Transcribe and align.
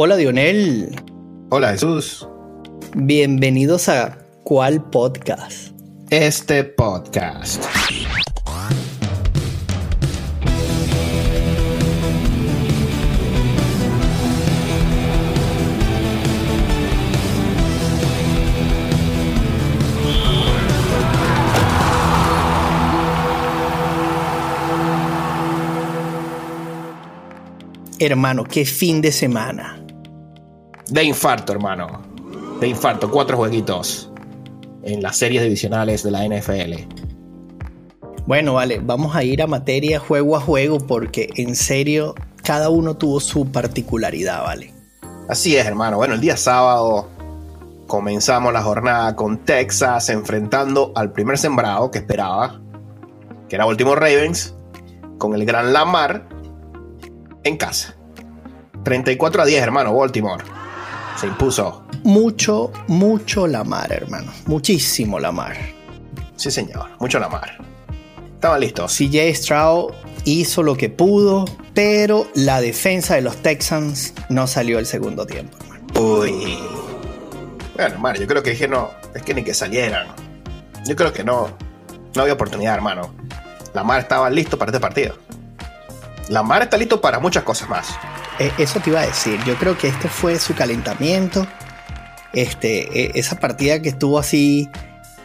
Hola 0.00 0.16
Dionel. 0.16 0.94
Hola 1.50 1.72
Jesús. 1.72 2.24
Bienvenidos 2.94 3.88
a 3.88 4.16
¿Cuál 4.44 4.88
podcast? 4.90 5.72
Este 6.08 6.62
podcast. 6.62 7.64
Hermano, 27.98 28.44
qué 28.44 28.64
fin 28.64 29.02
de 29.02 29.10
semana. 29.10 29.77
De 30.90 31.04
infarto, 31.04 31.52
hermano. 31.52 32.02
De 32.60 32.68
infarto, 32.68 33.10
cuatro 33.10 33.36
jueguitos 33.36 34.10
en 34.82 35.02
las 35.02 35.16
series 35.16 35.42
divisionales 35.42 36.02
de 36.02 36.10
la 36.10 36.26
NFL. 36.26 36.98
Bueno, 38.26 38.54
vale, 38.54 38.80
vamos 38.82 39.14
a 39.16 39.22
ir 39.22 39.42
a 39.42 39.46
materia 39.46 39.98
juego 40.00 40.36
a 40.36 40.40
juego 40.40 40.78
porque 40.78 41.30
en 41.36 41.56
serio 41.56 42.14
cada 42.42 42.70
uno 42.70 42.96
tuvo 42.96 43.20
su 43.20 43.50
particularidad, 43.50 44.42
¿vale? 44.42 44.74
Así 45.28 45.56
es, 45.56 45.66
hermano. 45.66 45.98
Bueno, 45.98 46.14
el 46.14 46.20
día 46.20 46.36
sábado 46.36 47.08
comenzamos 47.86 48.52
la 48.52 48.62
jornada 48.62 49.14
con 49.16 49.38
Texas 49.44 50.08
enfrentando 50.08 50.92
al 50.94 51.12
primer 51.12 51.38
sembrado 51.38 51.90
que 51.90 51.98
esperaba, 51.98 52.60
que 53.48 53.56
era 53.56 53.66
Baltimore 53.66 54.00
Ravens, 54.00 54.54
con 55.18 55.34
el 55.34 55.44
gran 55.44 55.72
Lamar 55.72 56.28
en 57.44 57.56
casa. 57.56 57.94
34 58.84 59.42
a 59.42 59.44
10, 59.44 59.62
hermano, 59.62 59.94
Baltimore. 59.94 60.44
Se 61.18 61.26
impuso. 61.26 61.82
Mucho, 62.04 62.72
mucho 62.86 63.48
Lamar, 63.48 63.92
hermano. 63.92 64.32
Muchísimo 64.46 65.18
Lamar. 65.18 65.56
Sí, 66.36 66.50
señor. 66.50 66.90
Mucho 67.00 67.18
Lamar. 67.18 67.58
Estaban 68.34 68.60
listos. 68.60 68.96
CJ 68.96 69.34
Stroud 69.34 69.92
hizo 70.24 70.62
lo 70.62 70.76
que 70.76 70.88
pudo, 70.88 71.44
pero 71.74 72.28
la 72.34 72.60
defensa 72.60 73.16
de 73.16 73.22
los 73.22 73.36
Texans 73.38 74.14
no 74.28 74.46
salió 74.46 74.78
el 74.78 74.86
segundo 74.86 75.26
tiempo, 75.26 75.58
hermano. 75.60 75.86
Uy. 76.00 76.58
Bueno, 77.74 77.94
hermano, 77.94 78.20
yo 78.20 78.26
creo 78.28 78.42
que 78.44 78.50
dije 78.50 78.68
no. 78.68 78.90
Es 79.12 79.22
que 79.22 79.34
ni 79.34 79.42
que 79.42 79.54
salieran. 79.54 80.06
Yo 80.86 80.94
creo 80.94 81.12
que 81.12 81.24
no. 81.24 81.48
No 82.14 82.22
había 82.22 82.34
oportunidad, 82.34 82.76
hermano. 82.76 83.12
Lamar 83.74 84.00
estaba 84.00 84.30
listo 84.30 84.56
para 84.56 84.70
este 84.70 84.80
partido. 84.80 85.16
Lamar 86.28 86.62
está 86.62 86.76
listo 86.76 87.00
para 87.00 87.18
muchas 87.18 87.42
cosas 87.42 87.68
más. 87.68 87.88
Eh, 88.38 88.52
eso 88.58 88.80
te 88.80 88.90
iba 88.90 89.00
a 89.00 89.06
decir. 89.06 89.38
Yo 89.44 89.54
creo 89.56 89.76
que 89.76 89.88
este 89.88 90.08
fue 90.08 90.38
su 90.38 90.54
calentamiento. 90.54 91.46
Este, 92.32 93.06
e, 93.06 93.12
esa 93.18 93.40
partida 93.40 93.80
que 93.82 93.88
estuvo 93.88 94.18
así 94.18 94.68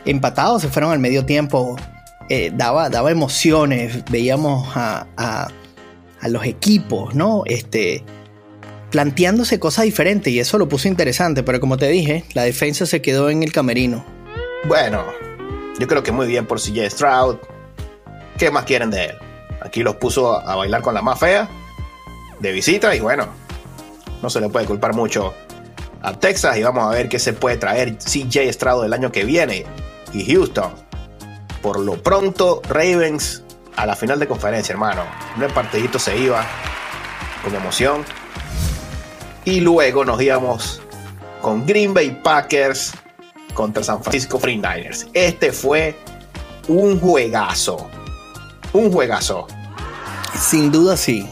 empatado, 0.05 0.59
se 0.59 0.67
fueron 0.69 0.91
al 0.91 0.99
medio 0.99 1.25
tiempo. 1.25 1.75
eh, 2.29 2.51
daba, 2.55 2.89
daba 2.89 3.11
emociones. 3.11 4.03
Veíamos 4.09 4.75
a, 4.75 5.05
a- 5.17 5.47
los 6.29 6.45
equipos, 6.45 7.13
¿no? 7.15 7.43
Este, 7.45 8.01
planteándose 8.91 9.59
cosas 9.59 9.83
diferentes 9.83 10.31
y 10.31 10.39
eso 10.39 10.57
lo 10.57 10.69
puso 10.69 10.87
interesante. 10.87 11.43
Pero 11.43 11.59
como 11.59 11.75
te 11.77 11.89
dije, 11.89 12.23
la 12.33 12.43
defensa 12.43 12.85
se 12.85 13.01
quedó 13.01 13.29
en 13.29 13.43
el 13.43 13.51
camerino. 13.51 14.05
Bueno, 14.67 15.03
yo 15.79 15.85
creo 15.87 16.01
que 16.01 16.13
muy 16.13 16.25
bien 16.27 16.45
por 16.45 16.61
CJ 16.61 16.89
Stroud. 16.89 17.35
¿Qué 18.37 18.49
más 18.51 18.63
quieren 18.63 18.89
de 18.89 19.05
él? 19.07 19.15
Aquí 19.61 19.83
los 19.83 19.95
puso 19.97 20.39
a 20.39 20.55
bailar 20.55 20.81
con 20.81 20.93
la 20.93 21.01
más 21.01 21.19
fea 21.19 21.49
de 22.43 22.51
visita 22.51 22.93
y 22.93 22.99
bueno, 22.99 23.27
no 24.21 24.29
se 24.29 24.41
le 24.41 24.49
puede 24.49 24.65
culpar 24.65 24.93
mucho 24.93 25.33
a 26.01 26.13
Texas 26.13 26.57
y 26.57 26.63
vamos 26.63 26.83
a 26.83 26.89
ver 26.89 27.07
qué 27.07 27.17
se 27.17 27.31
puede 27.31 27.55
traer 27.55 27.97
CJ 27.97 28.51
Stroud 28.51 28.85
el 28.85 28.93
año 28.93 29.11
que 29.11 29.23
viene 29.23 29.65
y 30.11 30.25
Houston. 30.31 30.73
Por 31.61 31.79
lo 31.79 32.03
pronto, 32.03 32.61
Ravens 32.67 33.43
a 33.77 33.85
la 33.85 33.95
final 33.95 34.19
de 34.19 34.27
conferencia, 34.27 34.73
hermano. 34.73 35.03
Un 35.37 35.51
partidito 35.53 35.97
se 35.97 36.17
iba 36.17 36.45
con 37.43 37.55
emoción. 37.55 38.03
Y 39.45 39.61
luego 39.61 40.03
nos 40.03 40.21
íbamos 40.21 40.81
con 41.41 41.65
Green 41.65 41.93
Bay 41.93 42.19
Packers 42.21 42.93
contra 43.53 43.83
San 43.83 44.03
Francisco 44.03 44.37
49ers. 44.39 45.07
Este 45.13 45.53
fue 45.53 45.95
un 46.67 46.99
juegazo. 46.99 47.89
Un 48.73 48.91
juegazo. 48.91 49.47
Sin 50.37 50.71
duda 50.71 50.97
sí. 50.97 51.25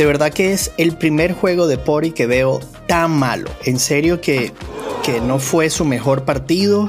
De 0.00 0.06
verdad 0.06 0.32
que 0.32 0.54
es 0.54 0.72
el 0.78 0.96
primer 0.96 1.34
juego 1.34 1.66
de 1.66 1.76
Pori 1.76 2.12
que 2.12 2.24
veo 2.24 2.58
tan 2.86 3.10
malo. 3.10 3.50
En 3.66 3.78
serio 3.78 4.22
que, 4.22 4.50
que 5.02 5.20
no 5.20 5.38
fue 5.38 5.68
su 5.68 5.84
mejor 5.84 6.24
partido, 6.24 6.88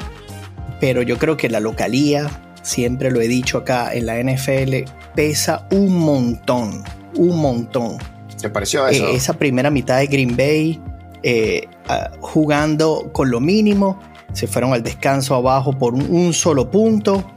pero 0.79 1.01
yo 1.01 1.17
creo 1.17 1.35
que 1.35 1.49
la 1.49 1.59
localía, 1.59 2.29
siempre 2.61 3.11
lo 3.11 3.19
he 3.19 3.27
dicho 3.27 3.57
acá 3.57 3.93
en 3.93 4.05
la 4.05 4.17
NFL, 4.17 4.89
pesa 5.13 5.67
un 5.71 5.97
montón, 5.97 6.85
un 7.17 7.37
montón. 7.37 7.97
¿Te 8.41 8.49
pareció 8.49 8.87
eso? 8.87 9.05
Eh, 9.05 9.15
esa 9.17 9.33
primera 9.33 9.69
mitad 9.69 9.97
de 9.97 10.07
Green 10.07 10.37
Bay 10.37 10.79
eh, 11.21 11.67
jugando 12.21 13.09
con 13.11 13.29
lo 13.29 13.41
mínimo, 13.41 13.99
se 14.31 14.47
fueron 14.47 14.71
al 14.71 14.83
descanso 14.83 15.35
abajo 15.35 15.77
por 15.77 15.95
un, 15.95 16.09
un 16.09 16.31
solo 16.31 16.71
punto. 16.71 17.29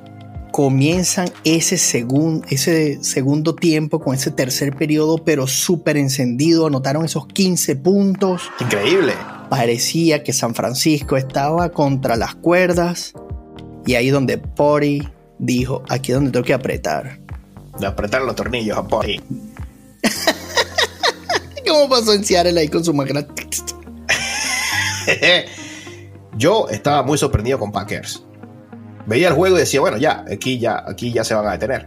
Comienzan 0.54 1.26
ese, 1.42 1.78
segun- 1.78 2.44
ese 2.48 3.02
segundo 3.02 3.56
tiempo 3.56 3.98
con 3.98 4.14
ese 4.14 4.30
tercer 4.30 4.76
periodo, 4.76 5.18
pero 5.18 5.48
súper 5.48 5.96
encendido. 5.96 6.68
Anotaron 6.68 7.04
esos 7.04 7.26
15 7.26 7.74
puntos. 7.74 8.42
Increíble. 8.60 9.14
Parecía 9.50 10.22
que 10.22 10.32
San 10.32 10.54
Francisco 10.54 11.16
estaba 11.16 11.70
contra 11.70 12.14
las 12.14 12.36
cuerdas. 12.36 13.14
Y 13.84 13.96
ahí 13.96 14.10
donde 14.10 14.38
Pori 14.38 15.08
dijo: 15.40 15.82
aquí 15.88 16.12
es 16.12 16.18
donde 16.18 16.30
tengo 16.30 16.44
que 16.44 16.54
apretar. 16.54 17.18
Le 17.80 17.88
apretaron 17.88 18.28
los 18.28 18.36
tornillos 18.36 18.78
a 18.78 18.86
Pori. 18.86 19.20
¿Cómo 21.66 21.88
pasó 21.88 22.12
en 22.12 22.24
Seattle 22.24 22.60
ahí 22.60 22.68
con 22.68 22.84
su 22.84 22.94
máquina? 22.94 23.26
Yo 26.36 26.68
estaba 26.68 27.02
muy 27.02 27.18
sorprendido 27.18 27.58
con 27.58 27.72
Packers. 27.72 28.22
Veía 29.06 29.28
el 29.28 29.34
juego 29.34 29.56
y 29.56 29.60
decía, 29.60 29.80
bueno, 29.80 29.96
ya, 29.96 30.24
aquí 30.32 30.58
ya, 30.58 30.82
aquí 30.86 31.12
ya 31.12 31.24
se 31.24 31.34
van 31.34 31.46
a 31.46 31.52
detener. 31.52 31.86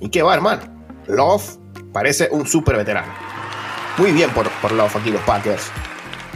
¿Y 0.00 0.08
qué 0.08 0.22
va, 0.22 0.34
hermano? 0.34 0.62
Love 1.06 1.58
parece 1.92 2.28
un 2.30 2.46
súper 2.46 2.76
veterano. 2.76 3.12
Muy 3.96 4.12
bien 4.12 4.30
por, 4.30 4.48
por 4.60 4.72
Love 4.72 4.96
aquí 4.96 5.10
los 5.10 5.22
Packers. 5.22 5.70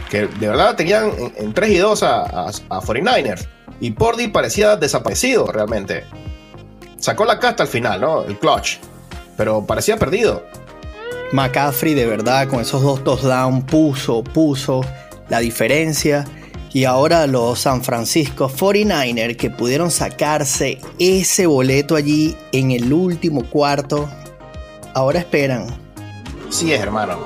Que 0.09 0.27
de 0.27 0.49
verdad 0.49 0.75
tenían 0.75 1.11
en, 1.19 1.33
en 1.37 1.53
3 1.53 1.71
y 1.71 1.77
2 1.77 2.03
a, 2.03 2.21
a, 2.23 2.47
a 2.49 2.81
49ers. 2.81 3.47
Y 3.81 3.93
Pordy 3.93 4.29
parecía 4.29 4.77
desaparecido 4.77 5.47
realmente. 5.47 6.05
Sacó 6.99 7.25
la 7.25 7.39
casta 7.39 7.63
al 7.63 7.69
final, 7.69 8.01
¿no? 8.01 8.25
El 8.25 8.39
clutch. 8.39 8.79
Pero 9.37 9.65
parecía 9.65 9.97
perdido. 9.99 10.45
McCaffrey 11.33 11.95
de 11.95 12.07
verdad 12.07 12.49
con 12.49 12.61
esos 12.61 12.83
dos 12.83 13.05
touchdowns 13.05 13.65
puso, 13.65 14.25
puso 14.25 14.83
la 15.29 15.39
diferencia. 15.39 16.25
Y 16.73 16.85
ahora 16.85 17.27
los 17.27 17.61
San 17.61 17.83
Francisco 17.83 18.49
49ers 18.49 19.37
que 19.37 19.51
pudieron 19.51 19.91
sacarse 19.91 20.79
ese 20.99 21.47
boleto 21.47 21.97
allí 21.97 22.37
en 22.53 22.71
el 22.71 22.93
último 22.93 23.45
cuarto, 23.45 24.09
ahora 24.95 25.19
esperan. 25.19 25.67
Sí 26.49 26.73
es, 26.73 26.81
hermano. 26.81 27.19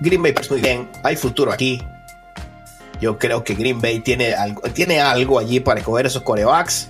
Green 0.00 0.22
Bay 0.22 0.34
muy 0.48 0.60
bien. 0.60 0.88
Hay 1.02 1.16
futuro 1.16 1.52
aquí. 1.52 1.82
Yo 3.00 3.18
creo 3.18 3.44
que 3.44 3.54
Green 3.54 3.80
Bay 3.80 4.00
tiene 4.00 4.34
algo, 4.34 4.62
tiene 4.72 5.00
algo 5.00 5.38
allí 5.38 5.60
para 5.60 5.80
escoger 5.80 6.06
esos 6.06 6.22
corebacks. 6.22 6.88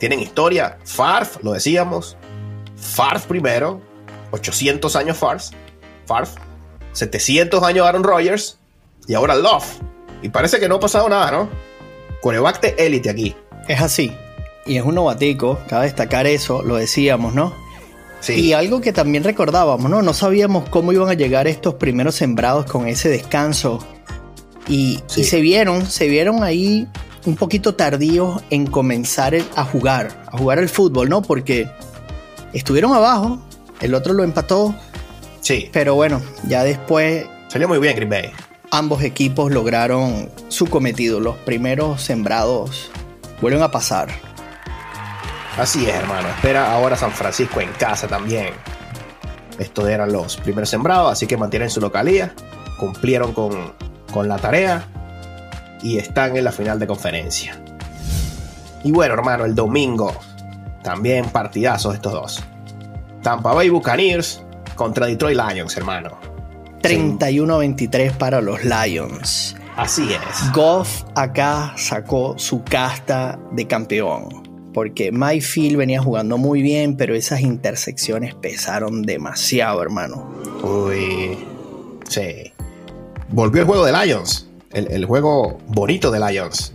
Tienen 0.00 0.20
historia. 0.20 0.78
Farf, 0.84 1.42
lo 1.42 1.52
decíamos. 1.52 2.16
Farf 2.76 3.26
primero. 3.26 3.80
800 4.32 4.96
años 4.96 5.16
Farf. 5.16 5.50
Farf. 6.06 6.34
700 6.92 7.62
años 7.62 7.86
Aaron 7.86 8.02
Rodgers. 8.02 8.58
Y 9.06 9.14
ahora 9.14 9.36
Love. 9.36 9.80
Y 10.22 10.28
parece 10.28 10.58
que 10.60 10.68
no 10.68 10.76
ha 10.76 10.80
pasado 10.80 11.08
nada, 11.08 11.30
¿no? 11.30 11.48
Coreback 12.20 12.60
de 12.60 12.74
élite 12.78 13.10
aquí. 13.10 13.34
Es 13.68 13.80
así. 13.80 14.12
Y 14.66 14.76
es 14.76 14.84
un 14.84 14.94
novatico, 14.94 15.58
cabe 15.68 15.86
destacar 15.86 16.26
eso, 16.26 16.62
lo 16.62 16.76
decíamos, 16.76 17.34
¿no? 17.34 17.52
Sí. 18.20 18.34
Y 18.34 18.52
algo 18.52 18.80
que 18.80 18.92
también 18.92 19.24
recordábamos, 19.24 19.90
¿no? 19.90 20.00
No 20.02 20.14
sabíamos 20.14 20.68
cómo 20.68 20.92
iban 20.92 21.08
a 21.08 21.14
llegar 21.14 21.48
estos 21.48 21.74
primeros 21.74 22.14
sembrados 22.14 22.66
con 22.66 22.86
ese 22.86 23.08
descanso. 23.08 23.84
Y, 24.68 25.00
Sí. 25.08 25.22
y 25.22 25.24
se 25.24 25.40
vieron, 25.40 25.86
se 25.86 26.06
vieron 26.06 26.44
ahí 26.44 26.86
un 27.26 27.34
poquito 27.34 27.74
tardíos 27.74 28.40
en 28.50 28.66
comenzar 28.66 29.34
el- 29.34 29.44
a 29.56 29.64
jugar, 29.64 30.10
a 30.30 30.38
jugar 30.38 30.60
el 30.60 30.68
fútbol, 30.68 31.08
¿no? 31.08 31.22
Porque 31.22 31.68
estuvieron 32.52 32.92
abajo, 32.94 33.42
el 33.80 33.94
otro 33.94 34.12
lo 34.12 34.22
empató, 34.22 34.72
sí. 35.40 35.68
pero 35.72 35.96
bueno, 35.96 36.22
ya 36.46 36.62
después 36.62 37.26
Salió 37.48 37.68
muy 37.68 37.78
bien 37.80 37.94
Green 37.96 38.08
Bay. 38.08 38.30
Ambos 38.72 39.02
equipos 39.04 39.52
lograron 39.52 40.28
su 40.48 40.66
cometido. 40.66 41.20
Los 41.20 41.36
primeros 41.36 42.02
sembrados 42.02 42.90
vuelven 43.40 43.62
a 43.62 43.70
pasar. 43.70 44.08
Así 45.56 45.86
es, 45.86 45.94
hermano. 45.94 46.28
Espera 46.28 46.72
ahora 46.72 46.96
San 46.96 47.12
Francisco 47.12 47.60
en 47.60 47.70
casa 47.74 48.08
también. 48.08 48.54
Estos 49.58 49.88
eran 49.88 50.10
los 50.10 50.38
primeros 50.38 50.70
sembrados, 50.70 51.12
así 51.12 51.28
que 51.28 51.36
mantienen 51.36 51.70
su 51.70 51.80
localía 51.80 52.34
cumplieron 52.82 53.32
con, 53.32 53.74
con 54.12 54.26
la 54.26 54.38
tarea 54.38 54.88
y 55.82 55.98
están 55.98 56.36
en 56.36 56.42
la 56.42 56.50
final 56.50 56.80
de 56.80 56.88
conferencia. 56.88 57.56
Y 58.82 58.90
bueno, 58.90 59.14
hermano, 59.14 59.44
el 59.44 59.54
domingo 59.54 60.12
también 60.82 61.26
partidazos 61.26 61.94
estos 61.94 62.12
dos. 62.12 62.42
Tampa 63.22 63.52
Bay 63.52 63.68
Buccaneers 63.68 64.42
contra 64.74 65.06
Detroit 65.06 65.38
Lions, 65.38 65.76
hermano. 65.76 66.31
31-23 66.82 68.16
para 68.16 68.40
los 68.40 68.60
Lions. 68.64 69.56
Así 69.76 70.08
es. 70.12 70.52
Goff 70.52 71.04
acá 71.14 71.74
sacó 71.76 72.34
su 72.38 72.62
casta 72.62 73.38
de 73.52 73.66
campeón. 73.66 74.42
Porque 74.74 75.12
Mayfield 75.12 75.76
venía 75.76 76.02
jugando 76.02 76.38
muy 76.38 76.62
bien, 76.62 76.96
pero 76.96 77.14
esas 77.14 77.40
intersecciones 77.40 78.34
pesaron 78.34 79.02
demasiado, 79.02 79.82
hermano. 79.82 80.30
Uy. 80.62 81.38
Sí. 82.08 82.52
Volvió 83.28 83.62
el 83.62 83.66
juego 83.66 83.84
de 83.84 83.92
Lions. 83.92 84.48
El, 84.72 85.04
juego 85.04 85.58
bonito 85.68 86.10
de 86.10 86.20
Lions. 86.20 86.72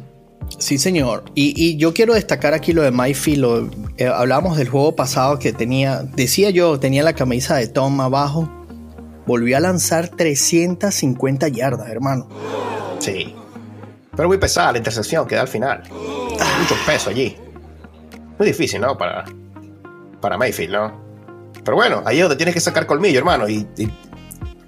Sí, 0.60 0.78
señor. 0.78 1.24
Y, 1.34 1.78
yo 1.78 1.94
quiero 1.94 2.14
destacar 2.14 2.54
aquí 2.54 2.74
lo 2.74 2.84
de 2.84 2.92
Mayfield. 2.92 3.94
Eh, 3.98 4.08
hablamos 4.08 4.58
del 4.58 4.70
juego 4.70 4.96
pasado 4.96 5.40
que 5.40 5.52
tenía, 5.52 6.04
decía 6.04 6.52
yo, 6.52 6.80
tenía 6.80 7.04
la 7.04 7.14
camisa 7.14 7.56
de 7.56 7.68
Tom 7.68 8.00
abajo. 8.02 8.50
Volvió 9.28 9.58
a 9.58 9.60
lanzar 9.60 10.08
350 10.08 11.50
yardas, 11.50 11.90
hermano. 11.90 12.28
Sí. 13.00 13.36
Pero 14.16 14.28
muy 14.28 14.38
pesada 14.38 14.72
la 14.72 14.78
intersección 14.80 15.28
que 15.28 15.36
da 15.36 15.42
al 15.42 15.48
final. 15.48 15.84
Mucho 15.92 16.76
peso 16.86 17.12
allí. 17.12 17.38
Muy 18.40 18.48
difícil, 18.48 18.82
¿no? 18.82 18.98
Para, 18.98 19.26
para 20.22 20.38
Mayfield, 20.38 20.74
¿no? 20.74 21.08
Pero 21.64 21.76
bueno, 21.76 22.02
ahí 22.06 22.18
es 22.18 22.24
donde 22.24 22.38
tienes 22.38 22.56
que 22.56 22.62
sacar 22.62 22.88
colmillo, 22.88 23.20
hermano, 23.20 23.48
y, 23.48 23.68
y 23.78 23.92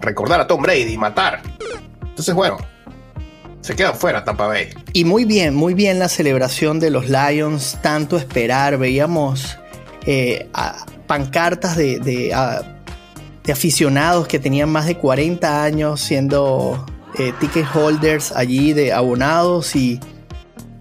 recordar 0.01 0.41
a 0.41 0.45
Tom 0.45 0.61
Brady 0.61 0.93
y 0.93 0.97
matar. 0.97 1.41
Entonces, 2.01 2.35
bueno, 2.35 2.57
se 3.61 3.75
quedan 3.75 3.95
fuera 3.95 4.23
Tampa 4.23 4.47
Bay. 4.47 4.69
Y 4.93 5.05
muy 5.05 5.25
bien, 5.25 5.55
muy 5.55 5.73
bien 5.73 5.99
la 5.99 6.09
celebración 6.09 6.79
de 6.79 6.89
los 6.89 7.05
Lions, 7.07 7.77
tanto 7.81 8.17
esperar, 8.17 8.77
veíamos 8.77 9.57
eh, 10.05 10.49
pancartas 11.07 11.77
de, 11.77 11.99
de, 11.99 12.33
aficionados 13.51 14.27
que 14.27 14.39
tenían 14.39 14.69
más 14.69 14.85
de 14.85 14.95
40 14.95 15.63
años 15.63 16.01
siendo 16.01 16.85
eh, 17.17 17.33
ticket 17.39 17.65
holders 17.73 18.31
allí 18.31 18.73
de 18.73 18.93
abonados 18.93 19.75
y, 19.75 19.99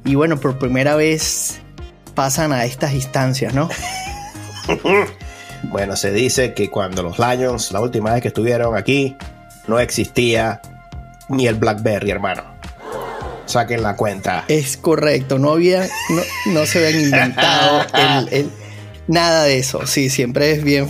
y 0.04 0.14
bueno, 0.14 0.38
por 0.38 0.58
primera 0.58 0.94
vez 0.96 1.60
pasan 2.14 2.52
a 2.52 2.64
estas 2.64 2.92
instancias, 2.92 3.54
¿no? 3.54 3.68
bueno, 5.64 5.96
se 5.96 6.12
dice 6.12 6.52
que 6.52 6.70
cuando 6.70 7.02
los 7.02 7.18
Lions, 7.18 7.72
la 7.72 7.80
última 7.80 8.12
vez 8.12 8.22
que 8.22 8.28
estuvieron 8.28 8.76
aquí, 8.76 9.16
no 9.66 9.78
existía 9.78 10.60
ni 11.28 11.46
el 11.46 11.54
Blackberry, 11.54 12.10
hermano 12.10 12.58
saquen 13.48 13.82
la 13.82 13.96
cuenta. 13.96 14.44
Es 14.48 14.76
correcto, 14.76 15.38
no 15.38 15.52
había, 15.52 15.88
no, 16.46 16.66
se 16.66 16.86
habían 16.86 17.02
inventado 17.02 17.86
el, 18.30 18.50
nada 19.06 19.44
de 19.44 19.58
eso. 19.58 19.86
Sí, 19.86 20.10
siempre 20.10 20.52
es 20.52 20.62
bien 20.62 20.86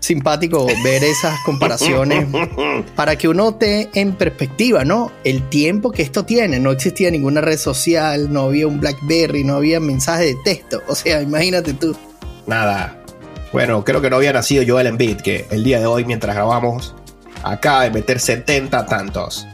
simpático 0.00 0.66
ver 0.84 1.04
esas 1.04 1.38
comparaciones 1.44 2.26
para 2.96 3.16
que 3.16 3.28
uno 3.28 3.54
te 3.54 3.88
en 3.94 4.14
perspectiva, 4.14 4.84
¿no? 4.84 5.12
El 5.24 5.48
tiempo 5.48 5.90
que 5.90 6.02
esto 6.02 6.24
tiene, 6.24 6.58
no 6.58 6.72
existía 6.72 7.10
ninguna 7.10 7.40
red 7.40 7.58
social, 7.58 8.32
no 8.32 8.42
había 8.42 8.66
un 8.66 8.80
BlackBerry, 8.80 9.44
no 9.44 9.56
había 9.56 9.80
mensaje 9.80 10.26
de 10.26 10.36
texto, 10.44 10.82
o 10.88 10.94
sea, 10.94 11.22
imagínate 11.22 11.74
tú. 11.74 11.96
Nada. 12.46 12.98
Bueno, 13.52 13.84
creo 13.84 14.00
que 14.00 14.08
no 14.08 14.16
había 14.16 14.32
nacido 14.32 14.64
Joel 14.66 14.86
Embiid, 14.86 15.18
que 15.18 15.46
el 15.50 15.62
día 15.62 15.78
de 15.78 15.86
hoy, 15.86 16.04
mientras 16.04 16.34
grabamos, 16.34 16.94
acaba 17.42 17.84
de 17.84 17.90
meter 17.90 18.18
70 18.18 18.86
tantos. 18.86 19.46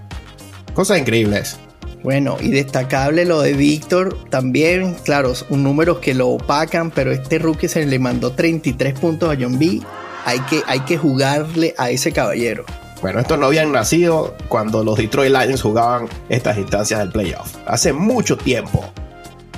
Cosas 0.72 0.98
increíbles. 0.98 1.58
Bueno, 2.02 2.36
y 2.40 2.50
destacable 2.50 3.24
lo 3.24 3.42
de 3.42 3.54
Víctor 3.54 4.16
también, 4.30 4.94
claro, 5.04 5.32
un 5.50 5.64
número 5.64 6.00
que 6.00 6.14
lo 6.14 6.28
opacan, 6.28 6.92
pero 6.92 7.10
este 7.10 7.38
rookie 7.38 7.68
se 7.68 7.84
le 7.84 7.98
mandó 7.98 8.32
33 8.32 8.98
puntos 8.98 9.30
a 9.30 9.36
John 9.38 9.58
B. 9.58 9.80
Hay 10.28 10.40
que, 10.40 10.62
hay 10.66 10.80
que 10.80 10.98
jugarle 10.98 11.74
a 11.78 11.88
ese 11.88 12.12
caballero. 12.12 12.66
Bueno, 13.00 13.18
estos 13.18 13.38
no 13.38 13.46
habían 13.46 13.72
nacido 13.72 14.34
cuando 14.48 14.84
los 14.84 14.98
Detroit 14.98 15.32
Lions 15.32 15.62
jugaban 15.62 16.06
estas 16.28 16.58
instancias 16.58 17.00
del 17.00 17.10
playoff. 17.10 17.56
Hace 17.66 17.94
mucho 17.94 18.36
tiempo. 18.36 18.84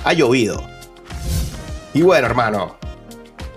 Ha 0.05 0.13
llovido. 0.13 0.63
Y 1.93 2.03
bueno, 2.03 2.25
hermano, 2.25 2.77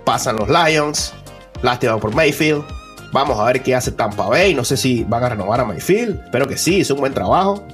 pasan 0.03 0.35
los 0.35 0.49
Lions. 0.49 1.13
Lástima 1.61 1.97
por 1.99 2.13
Mayfield. 2.13 2.65
Vamos 3.13 3.39
a 3.39 3.45
ver 3.45 3.63
qué 3.63 3.75
hace 3.75 3.93
Tampa 3.93 4.27
Bay. 4.27 4.53
No 4.53 4.65
sé 4.65 4.75
si 4.75 5.05
van 5.05 5.23
a 5.23 5.29
renovar 5.29 5.61
a 5.61 5.63
Mayfield. 5.63 6.21
Espero 6.25 6.49
que 6.49 6.57
sí, 6.57 6.79
hizo 6.79 6.95
un 6.95 6.99
buen 6.99 7.13
trabajo 7.13 7.65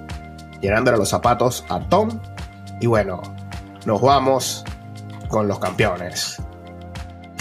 llenándole 0.61 0.99
los 0.99 1.09
zapatos 1.09 1.65
a 1.67 1.79
Tom. 1.79 2.11
Y 2.79 2.85
bueno, 2.85 3.23
nos 3.87 4.01
vamos 4.01 4.63
con 5.29 5.47
los 5.47 5.57
campeones. 5.57 6.39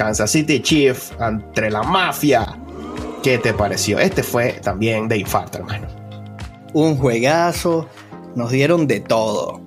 Kansas 0.00 0.30
City 0.30 0.62
Chief 0.62 1.10
entre 1.20 1.70
la 1.70 1.82
mafia. 1.82 2.58
¿Qué 3.22 3.36
te 3.36 3.52
pareció? 3.52 3.98
Este 3.98 4.22
fue 4.22 4.54
también 4.62 5.08
de 5.08 5.18
infarto, 5.18 5.58
hermano. 5.58 5.88
Un 6.72 6.96
juegazo. 6.96 7.86
Nos 8.34 8.50
dieron 8.50 8.86
de 8.86 9.00
todo. 9.00 9.60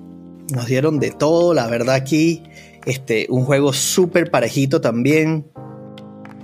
Nos 0.52 0.66
dieron 0.66 0.98
de 0.98 1.12
todo, 1.12 1.54
la 1.54 1.68
verdad 1.68 1.94
aquí. 1.94 2.42
Este, 2.84 3.28
un 3.30 3.44
juego 3.44 3.72
súper 3.72 4.32
parejito 4.32 4.80
también. 4.80 5.46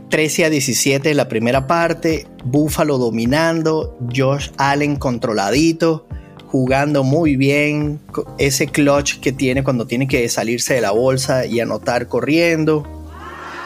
13 0.09 0.45
a 0.45 0.51
17 0.51 1.11
en 1.11 1.17
la 1.17 1.27
primera 1.27 1.67
parte. 1.67 2.29
Buffalo 2.45 2.97
dominando. 2.97 3.99
Josh 4.15 4.51
Allen 4.57 4.95
controladito 4.95 6.07
jugando 6.47 7.05
muy 7.05 7.37
bien, 7.37 8.01
ese 8.39 8.67
clutch 8.67 9.21
que 9.21 9.31
tiene 9.31 9.63
cuando 9.63 9.87
tiene 9.87 10.09
que 10.09 10.29
salirse 10.29 10.75
de 10.75 10.81
la 10.81 10.91
bolsa 10.91 11.47
y 11.47 11.59
anotar 11.61 12.09
corriendo. 12.09 13.00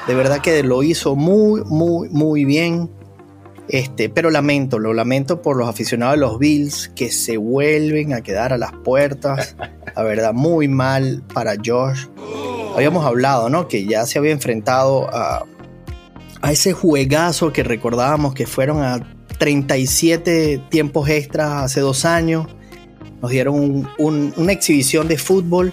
De 0.06 0.14
verdad 0.14 0.40
que 0.40 0.62
lo 0.62 0.82
hizo 0.82 1.16
muy, 1.16 1.62
muy, 1.64 2.08
muy 2.10 2.44
bien. 2.44 2.90
Este, 3.68 4.10
pero 4.10 4.30
lamento, 4.30 4.78
lo 4.78 4.92
lamento 4.92 5.40
por 5.40 5.56
los 5.56 5.68
aficionados 5.68 6.16
de 6.16 6.20
los 6.20 6.38
Bills 6.38 6.92
que 6.94 7.10
se 7.10 7.38
vuelven 7.38 8.12
a 8.12 8.20
quedar 8.20 8.52
a 8.52 8.58
las 8.58 8.72
puertas. 8.72 9.56
La 9.96 10.02
verdad, 10.02 10.34
muy 10.34 10.68
mal 10.68 11.22
para 11.32 11.54
Josh. 11.64 12.06
Habíamos 12.74 13.06
hablado, 13.06 13.48
¿no? 13.48 13.68
Que 13.68 13.86
ya 13.86 14.04
se 14.04 14.18
había 14.18 14.32
enfrentado 14.32 15.08
a, 15.10 15.46
a 16.42 16.52
ese 16.52 16.72
juegazo 16.72 17.52
que 17.52 17.62
recordábamos 17.62 18.34
que 18.34 18.46
fueron 18.46 18.82
a 18.82 19.00
37 19.38 20.62
tiempos 20.68 21.08
extras 21.08 21.64
hace 21.64 21.80
dos 21.80 22.04
años 22.04 22.46
nos 23.24 23.30
dieron 23.30 23.88
una 23.96 24.52
exhibición 24.52 25.08
de 25.08 25.16
fútbol, 25.16 25.72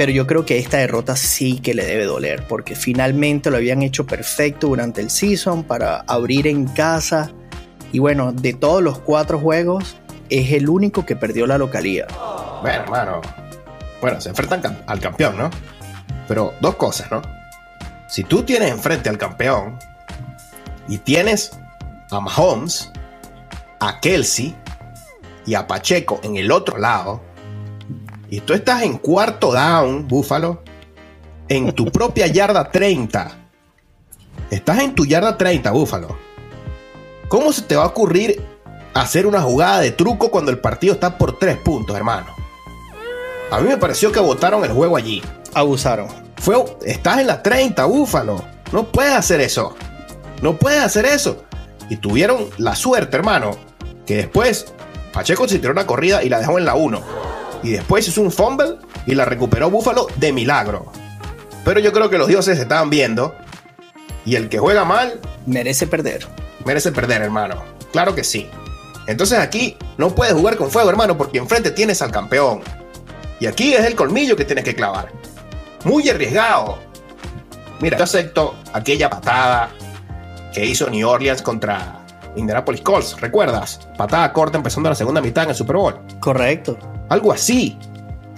pero 0.00 0.12
yo 0.12 0.26
creo 0.26 0.46
que 0.46 0.58
esta 0.58 0.78
derrota 0.78 1.14
sí 1.14 1.60
que 1.60 1.74
le 1.74 1.84
debe 1.84 2.06
doler, 2.06 2.46
porque 2.48 2.74
finalmente 2.74 3.50
lo 3.50 3.58
habían 3.58 3.82
hecho 3.82 4.06
perfecto 4.06 4.68
durante 4.68 5.02
el 5.02 5.10
season 5.10 5.62
para 5.62 5.98
abrir 6.06 6.46
en 6.46 6.68
casa. 6.68 7.30
Y 7.92 7.98
bueno, 7.98 8.32
de 8.32 8.54
todos 8.54 8.82
los 8.82 8.98
cuatro 8.98 9.38
juegos, 9.38 9.96
es 10.30 10.52
el 10.52 10.70
único 10.70 11.04
que 11.04 11.16
perdió 11.16 11.46
la 11.46 11.58
localidad. 11.58 12.08
Bueno, 12.62 12.82
hermano. 12.82 13.20
Bueno, 14.00 14.18
se 14.22 14.30
enfrentan 14.30 14.82
al 14.86 15.00
campeón, 15.00 15.36
¿no? 15.36 15.50
Pero 16.26 16.54
dos 16.62 16.76
cosas, 16.76 17.10
¿no? 17.10 17.20
Si 18.08 18.24
tú 18.24 18.42
tienes 18.42 18.70
enfrente 18.70 19.10
al 19.10 19.18
campeón 19.18 19.78
y 20.88 20.96
tienes 20.96 21.50
a 22.10 22.20
Mahomes, 22.20 22.90
a 23.80 24.00
Kelsey 24.00 24.56
y 25.44 25.56
a 25.56 25.66
Pacheco 25.66 26.20
en 26.22 26.36
el 26.36 26.50
otro 26.52 26.78
lado, 26.78 27.20
y 28.30 28.40
tú 28.40 28.54
estás 28.54 28.82
en 28.82 28.96
cuarto 28.96 29.52
down, 29.52 30.06
Búfalo, 30.06 30.62
en 31.48 31.72
tu 31.72 31.86
propia 31.86 32.28
yarda 32.28 32.70
30. 32.70 33.36
Estás 34.50 34.78
en 34.78 34.94
tu 34.94 35.04
yarda 35.04 35.36
30, 35.36 35.70
Búfalo. 35.72 36.16
¿Cómo 37.28 37.52
se 37.52 37.62
te 37.62 37.76
va 37.76 37.84
a 37.84 37.88
ocurrir 37.88 38.40
hacer 38.94 39.26
una 39.26 39.42
jugada 39.42 39.80
de 39.80 39.90
truco 39.90 40.30
cuando 40.30 40.50
el 40.50 40.58
partido 40.58 40.94
está 40.94 41.18
por 41.18 41.38
tres 41.38 41.58
puntos, 41.58 41.96
hermano? 41.96 42.28
A 43.50 43.60
mí 43.60 43.68
me 43.68 43.76
pareció 43.76 44.12
que 44.12 44.20
votaron 44.20 44.64
el 44.64 44.72
juego 44.72 44.96
allí. 44.96 45.22
Abusaron. 45.52 46.06
Fue, 46.36 46.56
estás 46.86 47.18
en 47.18 47.26
la 47.26 47.42
30, 47.42 47.84
Búfalo. 47.84 48.44
No 48.72 48.84
puedes 48.84 49.12
hacer 49.12 49.40
eso. 49.40 49.74
No 50.40 50.56
puedes 50.56 50.82
hacer 50.82 51.04
eso. 51.04 51.44
Y 51.88 51.96
tuvieron 51.96 52.48
la 52.58 52.76
suerte, 52.76 53.16
hermano, 53.16 53.56
que 54.06 54.16
después 54.16 54.72
Pacheco 55.12 55.48
se 55.48 55.58
tiró 55.58 55.72
una 55.72 55.86
corrida 55.86 56.22
y 56.22 56.28
la 56.28 56.38
dejó 56.38 56.58
en 56.58 56.64
la 56.64 56.76
1. 56.76 57.29
Y 57.62 57.70
después 57.70 58.06
hizo 58.08 58.22
un 58.22 58.32
fumble 58.32 58.76
y 59.06 59.14
la 59.14 59.24
recuperó 59.24 59.70
Búfalo 59.70 60.06
de 60.16 60.32
milagro. 60.32 60.90
Pero 61.64 61.80
yo 61.80 61.92
creo 61.92 62.10
que 62.10 62.18
los 62.18 62.28
dioses 62.28 62.58
estaban 62.58 62.90
viendo. 62.90 63.34
Y 64.24 64.36
el 64.36 64.48
que 64.48 64.58
juega 64.58 64.84
mal. 64.84 65.20
Merece 65.46 65.86
perder. 65.86 66.26
Merece 66.64 66.92
perder, 66.92 67.22
hermano. 67.22 67.62
Claro 67.92 68.14
que 68.14 68.24
sí. 68.24 68.48
Entonces 69.06 69.38
aquí 69.38 69.76
no 69.98 70.14
puedes 70.14 70.34
jugar 70.34 70.56
con 70.56 70.70
fuego, 70.70 70.90
hermano, 70.90 71.16
porque 71.16 71.38
enfrente 71.38 71.70
tienes 71.70 72.02
al 72.02 72.10
campeón. 72.10 72.60
Y 73.40 73.46
aquí 73.46 73.74
es 73.74 73.84
el 73.84 73.94
colmillo 73.94 74.36
que 74.36 74.44
tienes 74.44 74.64
que 74.64 74.74
clavar. 74.74 75.10
Muy 75.84 76.08
arriesgado. 76.08 76.78
Mira, 77.80 77.96
yo 77.96 78.04
acepto 78.04 78.54
aquella 78.72 79.08
patada 79.08 79.70
que 80.52 80.66
hizo 80.66 80.88
New 80.90 81.08
Orleans 81.08 81.40
contra 81.40 81.99
Indianapolis 82.36 82.80
Colts, 82.82 83.20
¿recuerdas? 83.20 83.80
Patada 83.96 84.32
corta 84.32 84.56
empezando 84.56 84.88
la 84.88 84.94
segunda 84.94 85.20
mitad 85.20 85.44
en 85.44 85.50
el 85.50 85.56
Super 85.56 85.76
Bowl. 85.76 86.00
Correcto. 86.20 86.78
Algo 87.08 87.32
así. 87.32 87.78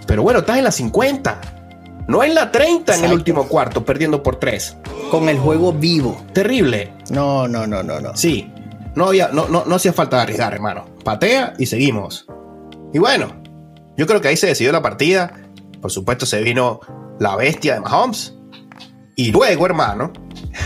Pero 0.06 0.22
bueno, 0.22 0.40
estás 0.40 0.58
en 0.58 0.64
la 0.64 0.72
50. 0.72 1.40
No 2.08 2.24
en 2.24 2.34
la 2.34 2.50
30 2.50 2.96
en 2.96 3.04
el 3.04 3.12
último 3.12 3.46
cuarto, 3.46 3.84
perdiendo 3.84 4.22
por 4.22 4.36
3. 4.36 4.76
Con 5.10 5.28
el 5.28 5.38
juego 5.38 5.72
vivo. 5.72 6.20
Terrible. 6.32 6.92
No, 7.10 7.46
no, 7.46 7.66
no, 7.66 7.82
no, 7.82 8.00
no. 8.00 8.16
Sí. 8.16 8.52
No, 8.94 9.06
había, 9.06 9.28
no, 9.28 9.48
no, 9.48 9.64
no 9.64 9.74
hacía 9.74 9.92
falta 9.92 10.20
arriesgar, 10.20 10.52
hermano. 10.52 10.84
Patea 11.04 11.54
y 11.58 11.66
seguimos. 11.66 12.26
Y 12.92 12.98
bueno, 12.98 13.42
yo 13.96 14.06
creo 14.06 14.20
que 14.20 14.28
ahí 14.28 14.36
se 14.36 14.48
decidió 14.48 14.72
la 14.72 14.82
partida. 14.82 15.32
Por 15.80 15.90
supuesto, 15.90 16.26
se 16.26 16.42
vino 16.42 16.80
la 17.18 17.36
bestia 17.36 17.74
de 17.74 17.80
Mahomes. 17.80 18.34
Y 19.16 19.30
luego, 19.30 19.66
hermano, 19.66 20.12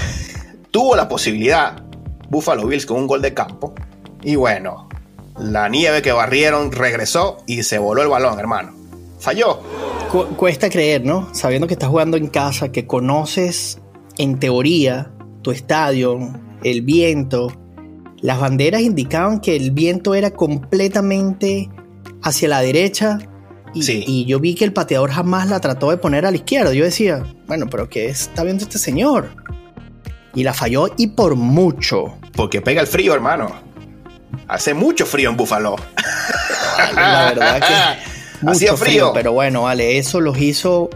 tuvo 0.70 0.96
la 0.96 1.08
posibilidad 1.08 1.85
Buffalo 2.28 2.66
Bills 2.66 2.86
con 2.86 2.98
un 2.98 3.06
gol 3.06 3.22
de 3.22 3.34
campo. 3.34 3.74
Y 4.22 4.36
bueno, 4.36 4.88
la 5.38 5.68
nieve 5.68 6.02
que 6.02 6.12
barrieron 6.12 6.72
regresó 6.72 7.38
y 7.46 7.62
se 7.62 7.78
voló 7.78 8.02
el 8.02 8.08
balón, 8.08 8.38
hermano. 8.38 8.72
Falló. 9.18 9.60
cuesta 10.36 10.68
creer, 10.70 11.04
¿no? 11.04 11.34
Sabiendo 11.34 11.66
que 11.66 11.74
estás 11.74 11.88
jugando 11.88 12.16
en 12.16 12.28
casa, 12.28 12.70
que 12.70 12.86
conoces 12.86 13.78
en 14.18 14.38
teoría 14.38 15.10
tu 15.42 15.50
estadio, 15.50 16.18
el 16.62 16.82
viento. 16.82 17.52
Las 18.20 18.40
banderas 18.40 18.82
indicaban 18.82 19.40
que 19.40 19.56
el 19.56 19.70
viento 19.70 20.14
era 20.14 20.30
completamente 20.30 21.70
hacia 22.22 22.48
la 22.48 22.60
derecha 22.60 23.18
y, 23.74 24.24
yo 24.24 24.40
vi 24.40 24.54
que 24.54 24.64
el 24.64 24.72
pateador 24.72 25.10
jamás 25.10 25.48
la 25.48 25.60
trató 25.60 25.90
de 25.90 25.98
poner 25.98 26.24
a 26.24 26.30
la 26.30 26.36
izquierda. 26.38 26.72
Yo 26.72 26.84
decía, 26.84 27.24
bueno, 27.46 27.66
pero 27.70 27.88
¿qué 27.88 28.06
está 28.06 28.42
viendo 28.42 28.64
este 28.64 28.78
señor? 28.78 29.28
Y 30.36 30.44
la 30.44 30.54
falló 30.54 30.88
y 30.96 31.08
por 31.08 31.34
mucho. 31.34 32.16
Porque 32.36 32.60
pega 32.60 32.80
el 32.80 32.86
frío, 32.86 33.12
hermano. 33.12 33.50
Hace 34.46 34.72
mucho 34.72 35.04
frío 35.04 35.30
en 35.30 35.36
Búfalo. 35.36 35.74
la 36.94 37.32
verdad 37.34 37.60
que 37.60 38.46
hacía 38.48 38.76
frío. 38.76 39.10
Pero 39.12 39.32
bueno, 39.32 39.62
vale, 39.62 39.98
eso 39.98 40.20
los 40.20 40.38
hizo 40.38 40.90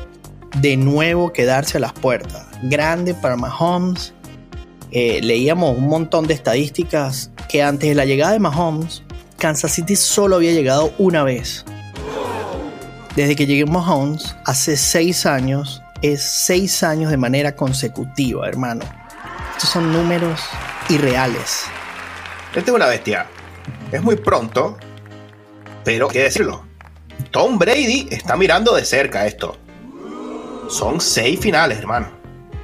de 0.59 0.77
nuevo 0.77 1.33
quedarse 1.33 1.79
a 1.79 1.81
las 1.81 1.93
puertas. 1.93 2.47
Grande 2.63 3.15
para 3.15 3.35
Mahomes. 3.35 4.15
Eh, 4.93 5.21
leíamos 5.23 5.77
un 5.77 5.89
montón 5.89 6.29
de 6.29 6.35
estadísticas 6.35 7.33
que 7.49 7.65
antes 7.65 7.89
de 7.89 7.97
la 7.97 8.05
llegada 8.05 8.33
de 8.33 8.39
Mahomes, 8.39 9.03
Kansas 9.39 9.73
City 9.73 9.97
solo 9.97 10.37
había 10.37 10.53
llegado 10.53 10.93
una 10.99 11.25
vez 11.25 11.65
desde 13.17 13.37
que 13.37 13.47
llegué 13.47 13.63
a 13.63 13.67
Mahomes, 13.67 14.37
hace 14.45 14.77
seis 14.77 15.27
años, 15.27 15.83
es 16.01 16.23
seis 16.23 16.83
años 16.83 17.11
de 17.11 17.17
manera 17.17 17.55
consecutiva, 17.57 18.49
hermano. 18.49 18.85
Estos 19.61 19.75
son 19.75 19.93
números 19.93 20.40
irreales. 20.88 21.67
Este 22.55 22.71
es 22.71 22.75
una 22.75 22.87
bestia. 22.87 23.26
Es 23.93 24.02
muy 24.02 24.17
pronto, 24.17 24.79
pero 25.85 26.07
hay 26.07 26.12
que 26.14 26.23
decirlo. 26.23 26.64
Tom 27.31 27.59
Brady 27.59 28.09
está 28.11 28.38
mirando 28.38 28.75
de 28.75 28.87
cerca 28.87 29.26
esto. 29.26 29.59
Son 30.71 30.99
seis 30.99 31.38
finales, 31.38 31.76
hermano. 31.76 32.09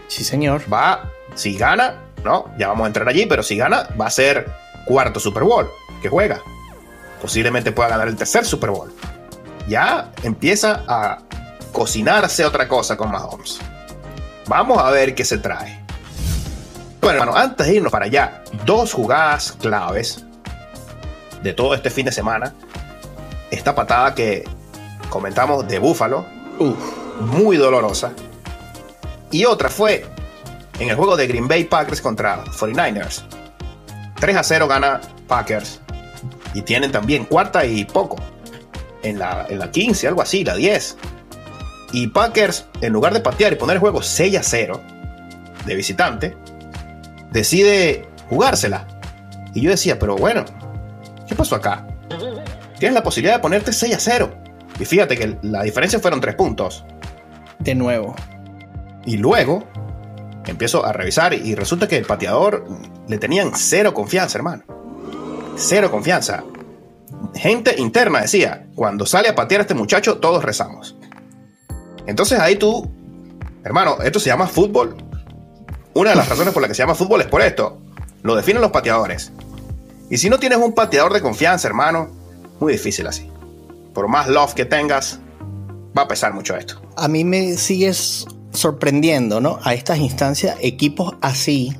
Sí, 0.08 0.24
señor. 0.24 0.62
Va, 0.72 1.12
si 1.34 1.58
gana, 1.58 1.96
no, 2.24 2.50
ya 2.56 2.68
vamos 2.68 2.84
a 2.84 2.86
entrar 2.86 3.06
allí, 3.06 3.26
pero 3.26 3.42
si 3.42 3.58
gana, 3.58 3.86
va 4.00 4.06
a 4.06 4.10
ser 4.10 4.50
cuarto 4.86 5.20
Super 5.20 5.42
Bowl 5.42 5.68
que 6.00 6.08
juega. 6.08 6.40
Posiblemente 7.20 7.72
pueda 7.72 7.90
ganar 7.90 8.08
el 8.08 8.16
tercer 8.16 8.46
Super 8.46 8.70
Bowl 8.70 8.90
ya 9.68 10.12
empieza 10.22 10.82
a 10.88 11.18
cocinarse 11.72 12.42
otra 12.42 12.66
cosa 12.66 12.96
con 12.96 13.10
Mahomes. 13.10 13.58
Vamos 14.46 14.78
a 14.78 14.90
ver 14.90 15.14
qué 15.14 15.26
se 15.26 15.36
trae. 15.36 15.85
Bueno, 17.06 17.20
hermano, 17.20 17.38
antes 17.38 17.68
de 17.68 17.75
irnos 17.76 17.92
para 17.92 18.06
allá, 18.06 18.42
dos 18.64 18.92
jugadas 18.92 19.52
claves 19.52 20.25
de 21.40 21.52
todo 21.52 21.72
este 21.72 21.88
fin 21.88 22.04
de 22.04 22.10
semana. 22.10 22.52
Esta 23.48 23.76
patada 23.76 24.12
que 24.12 24.42
comentamos 25.08 25.68
de 25.68 25.78
Búfalo, 25.78 26.26
muy 27.20 27.58
dolorosa. 27.58 28.10
Y 29.30 29.44
otra 29.44 29.68
fue 29.68 30.04
en 30.80 30.90
el 30.90 30.96
juego 30.96 31.16
de 31.16 31.28
Green 31.28 31.46
Bay 31.46 31.62
Packers 31.62 32.00
contra 32.00 32.42
49ers. 32.44 33.22
3 34.18 34.36
a 34.36 34.42
0 34.42 34.66
gana 34.66 35.00
Packers. 35.28 35.80
Y 36.54 36.62
tienen 36.62 36.90
también 36.90 37.25
cuarta 37.26 37.64
y 37.64 37.84
poco 37.84 38.16
en 39.04 39.20
la, 39.20 39.46
en 39.48 39.60
la 39.60 39.70
15, 39.70 40.08
algo 40.08 40.22
así, 40.22 40.42
la 40.42 40.56
10. 40.56 40.96
Y 41.92 42.08
Packers, 42.08 42.66
en 42.80 42.92
lugar 42.92 43.14
de 43.14 43.20
patear 43.20 43.52
y 43.52 43.54
poner 43.54 43.76
el 43.76 43.80
juego 43.80 44.02
6 44.02 44.38
a 44.38 44.42
0 44.42 44.80
de 45.66 45.75
visitante, 45.76 46.36
decide 47.38 48.08
jugársela. 48.28 48.86
Y 49.54 49.60
yo 49.60 49.70
decía, 49.70 49.98
pero 49.98 50.16
bueno, 50.16 50.44
¿qué 51.26 51.34
pasó 51.34 51.56
acá? 51.56 51.86
Tienes 52.78 52.94
la 52.94 53.02
posibilidad 53.02 53.36
de 53.36 53.42
ponerte 53.42 53.72
6 53.72 53.94
a 53.94 54.00
0. 54.00 54.34
Y 54.78 54.84
fíjate 54.84 55.16
que 55.16 55.38
la 55.42 55.62
diferencia 55.62 55.98
fueron 55.98 56.20
3 56.20 56.34
puntos. 56.34 56.84
De 57.58 57.74
nuevo. 57.74 58.14
Y 59.06 59.16
luego 59.16 59.64
empiezo 60.46 60.84
a 60.84 60.92
revisar 60.92 61.34
y 61.34 61.54
resulta 61.54 61.88
que 61.88 61.96
el 61.96 62.04
pateador 62.04 62.66
le 63.08 63.18
tenían 63.18 63.52
cero 63.54 63.94
confianza, 63.94 64.38
hermano. 64.38 64.62
Cero 65.56 65.90
confianza 65.90 66.44
gente 67.34 67.74
interna 67.78 68.20
decía, 68.20 68.66
cuando 68.74 69.06
sale 69.06 69.28
a 69.28 69.34
patear 69.34 69.60
a 69.60 69.62
este 69.62 69.74
muchacho, 69.74 70.18
todos 70.18 70.44
rezamos. 70.44 70.96
Entonces 72.06 72.38
ahí 72.38 72.56
tú, 72.56 72.90
hermano, 73.64 73.98
esto 74.02 74.18
se 74.18 74.30
llama 74.30 74.46
fútbol. 74.46 74.96
Una 75.96 76.10
de 76.10 76.16
las 76.16 76.28
razones 76.28 76.52
por 76.52 76.60
las 76.60 76.68
que 76.68 76.74
se 76.74 76.82
llama 76.82 76.94
fútbol 76.94 77.22
es 77.22 77.26
por 77.26 77.40
esto. 77.40 77.78
Lo 78.22 78.36
definen 78.36 78.60
los 78.60 78.70
pateadores. 78.70 79.32
Y 80.10 80.18
si 80.18 80.28
no 80.28 80.38
tienes 80.38 80.58
un 80.58 80.74
pateador 80.74 81.14
de 81.14 81.22
confianza, 81.22 81.68
hermano, 81.68 82.10
muy 82.60 82.74
difícil 82.74 83.06
así. 83.06 83.30
Por 83.94 84.06
más 84.06 84.28
love 84.28 84.52
que 84.52 84.66
tengas, 84.66 85.20
va 85.96 86.02
a 86.02 86.06
pesar 86.06 86.34
mucho 86.34 86.54
esto. 86.54 86.82
A 86.96 87.08
mí 87.08 87.24
me 87.24 87.56
sigues 87.56 88.26
sorprendiendo, 88.52 89.40
¿no? 89.40 89.58
A 89.62 89.72
estas 89.72 89.96
instancias, 89.96 90.58
equipos 90.60 91.14
así, 91.22 91.74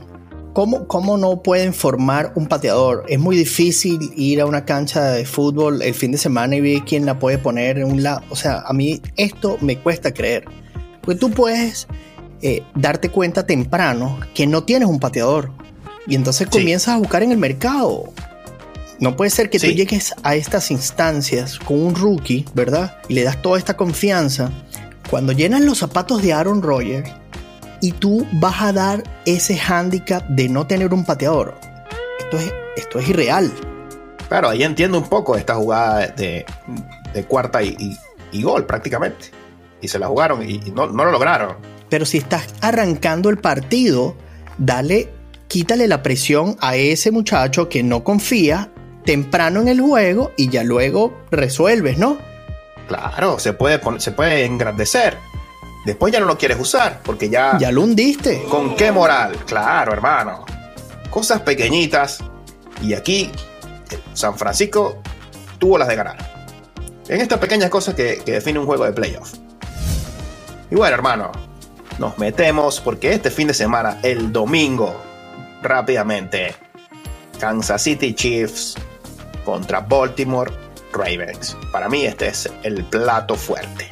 ¿Cómo, 0.54 1.18
no 1.18 1.42
pueden 1.42 1.75
formar 1.75 2.32
un 2.37 2.46
pateador? 2.46 3.04
Es 3.08 3.18
muy 3.18 3.37
difícil 3.37 3.99
ir 4.16 4.40
a 4.40 4.46
una 4.46 4.64
cancha 4.64 5.11
de 5.11 5.26
fútbol 5.26 5.82
el 5.82 5.92
fin 5.92 6.12
de 6.12 6.16
semana 6.16 6.56
y 6.56 6.62
ver 6.62 6.85
quién 6.87 7.04
la 7.04 7.18
puede 7.18 7.37
poner 7.37 7.76
en 7.76 7.92
un 7.92 8.02
lado. 8.02 8.23
O 8.30 8.37
sea, 8.37 8.62
a 8.66 8.73
mí 8.73 9.02
esto 9.18 9.58
me 9.61 9.78
cuesta 9.78 10.14
creer. 10.14 10.46
Porque 11.02 11.20
tú 11.20 11.30
puedes 11.30 11.87
eh, 12.43 12.62
darte 12.75 13.09
cuenta 13.09 13.47
temprano 13.47 14.21
que 14.35 14.47
no 14.47 14.64
tienes 14.64 14.88
un 14.88 15.00
pateador. 15.00 15.50
Y 16.07 16.14
entonces 16.14 16.49
comienzas 16.49 16.95
a 16.95 16.99
buscar 16.99 17.23
en 17.23 17.33
el 17.33 17.38
mercado. 17.38 18.12
No 18.99 19.16
puede 19.16 19.31
ser 19.31 19.50
que 19.50 19.59
tú 19.59 19.66
llegues 19.66 20.14
a 20.23 20.37
estas 20.37 20.71
instancias 20.71 21.59
con 21.59 21.83
un 21.83 21.95
rookie, 21.95 22.47
¿verdad? 22.55 22.97
Y 23.09 23.14
le 23.14 23.25
das 23.25 23.43
toda 23.43 23.59
esta 23.59 23.76
confianza. 23.76 24.50
Cuando 25.11 25.33
llenan 25.33 25.66
los 25.66 25.78
zapatos 25.78 26.23
de 26.23 26.33
Aaron 26.33 26.62
Rodgers 26.62 27.11
y 27.81 27.93
tú 27.93 28.26
vas 28.33 28.62
a 28.62 28.73
dar 28.73 29.02
ese 29.26 29.57
hándicap 29.57 30.26
de 30.28 30.49
no 30.49 30.66
tener 30.66 30.95
un 30.95 31.05
pateador. 31.05 31.55
Esto 32.19 32.38
es, 32.38 32.52
esto 32.76 32.99
es 32.99 33.09
irreal. 33.09 33.52
Claro, 34.28 34.49
ahí 34.49 34.62
entiendo 34.62 34.99
un 34.99 35.09
poco 35.09 35.37
esta 35.37 35.55
jugada 35.55 36.09
de, 36.09 36.45
cuarta 37.28 37.62
y, 37.62 37.97
gol 38.43 38.66
prácticamente. 38.66 39.31
Y 39.81 39.88
se 39.88 39.99
la 39.99 40.09
jugaron 40.09 40.43
y, 40.49 40.59
no, 40.75 40.87
no, 40.87 41.05
lo 41.05 41.12
lograron. 41.12 41.57
Pero 41.88 42.05
si 42.05 42.19
estás 42.19 42.47
arrancando 42.61 43.31
el 43.31 43.38
partido, 43.38 44.16
dale, 44.59 45.12
quítale 45.49 45.87
la 45.88 46.02
presión 46.02 46.57
a 46.61 46.76
ese 46.76 47.11
muchacho 47.11 47.69
que 47.69 47.83
no 47.83 48.02
confía 48.02 48.71
temprano 49.05 49.61
en 49.61 49.69
el 49.69 49.81
juego 49.81 50.33
y 50.37 50.50
ya 50.50 50.64
luego 50.64 51.16
resuelves, 51.31 51.97
¿no? 51.97 52.19
Claro, 52.88 53.38
se 53.38 53.52
puede, 53.52 53.81
se 54.00 54.12
puede 54.12 54.45
engrandecer. 54.45 55.16
Después 55.85 56.12
ya 56.12 56.19
no 56.19 56.26
lo 56.26 56.37
quieres 56.37 56.59
usar 56.61 57.00
porque 57.05 57.28
ya... 57.28 57.57
Ya 57.59 57.71
lo 57.71 57.83
hundiste. 57.83 58.43
¿Con 58.50 58.75
qué 58.75 58.90
moral? 58.90 59.37
Claro, 59.47 59.93
hermano. 59.93 60.45
Cosas 61.11 61.40
pequeñitas. 61.43 62.19
Y 62.83 62.95
aquí 62.95 63.31
San 64.12 64.37
Francisco 64.37 64.99
tuvo 65.59 65.78
las 65.78 65.88
de 65.88 65.97
ganar. 65.97 66.16
En 67.09 67.21
estas 67.21 67.38
pequeñas 67.38 67.71
cosas 67.71 67.95
que, 67.95 68.21
que 68.25 68.33
define 68.33 68.59
un 68.59 68.66
juego 68.66 68.85
de 68.85 68.93
playoff. 68.93 69.35
Y 70.71 70.75
bueno, 70.75 70.95
hermano, 70.95 71.31
nos 71.99 72.19
metemos 72.19 72.81
porque 72.81 73.12
este 73.12 73.31
fin 73.31 73.49
de 73.49 73.55
semana, 73.55 73.99
el 74.03 74.33
domingo, 74.33 74.95
rápidamente, 75.62 76.55
Kansas 77.38 77.83
City 77.83 78.15
Chiefs 78.15 78.76
contra 79.45 79.81
Baltimore 79.81 80.53
Ravens. 80.93 81.57
Para 81.73 81.88
mí 81.88 82.05
este 82.05 82.29
es 82.29 82.50
el 82.62 82.85
plato 82.85 83.35
fuerte. 83.35 83.88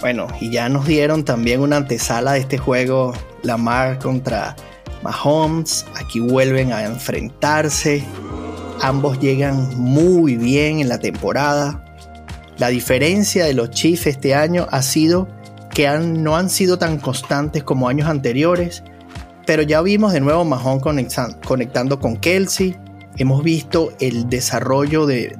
Bueno, 0.00 0.28
y 0.40 0.50
ya 0.50 0.68
nos 0.68 0.86
dieron 0.86 1.24
también 1.24 1.60
una 1.60 1.76
antesala 1.76 2.32
de 2.32 2.40
este 2.40 2.56
juego, 2.56 3.12
Lamar 3.42 3.98
contra 3.98 4.56
Mahomes. 5.02 5.84
Aquí 5.94 6.20
vuelven 6.20 6.72
a 6.72 6.84
enfrentarse. 6.84 8.04
Ambos 8.80 9.18
llegan 9.20 9.78
muy 9.78 10.36
bien 10.36 10.80
en 10.80 10.88
la 10.88 10.98
temporada. 10.98 11.84
La 12.56 12.68
diferencia 12.68 13.44
de 13.44 13.52
los 13.52 13.70
Chiefs 13.70 14.06
este 14.06 14.34
año 14.34 14.66
ha 14.70 14.80
sido 14.80 15.28
que 15.80 15.98
no 15.98 16.36
han 16.36 16.50
sido 16.50 16.76
tan 16.76 16.98
constantes 16.98 17.64
como 17.64 17.88
años 17.88 18.06
anteriores, 18.06 18.82
pero 19.46 19.62
ya 19.62 19.80
vimos 19.80 20.12
de 20.12 20.20
nuevo 20.20 20.44
Mahomes 20.44 20.82
conectando 21.46 21.98
con 21.98 22.18
Kelsey, 22.18 22.76
hemos 23.16 23.42
visto 23.42 23.90
el 23.98 24.28
desarrollo 24.28 25.06
de, 25.06 25.34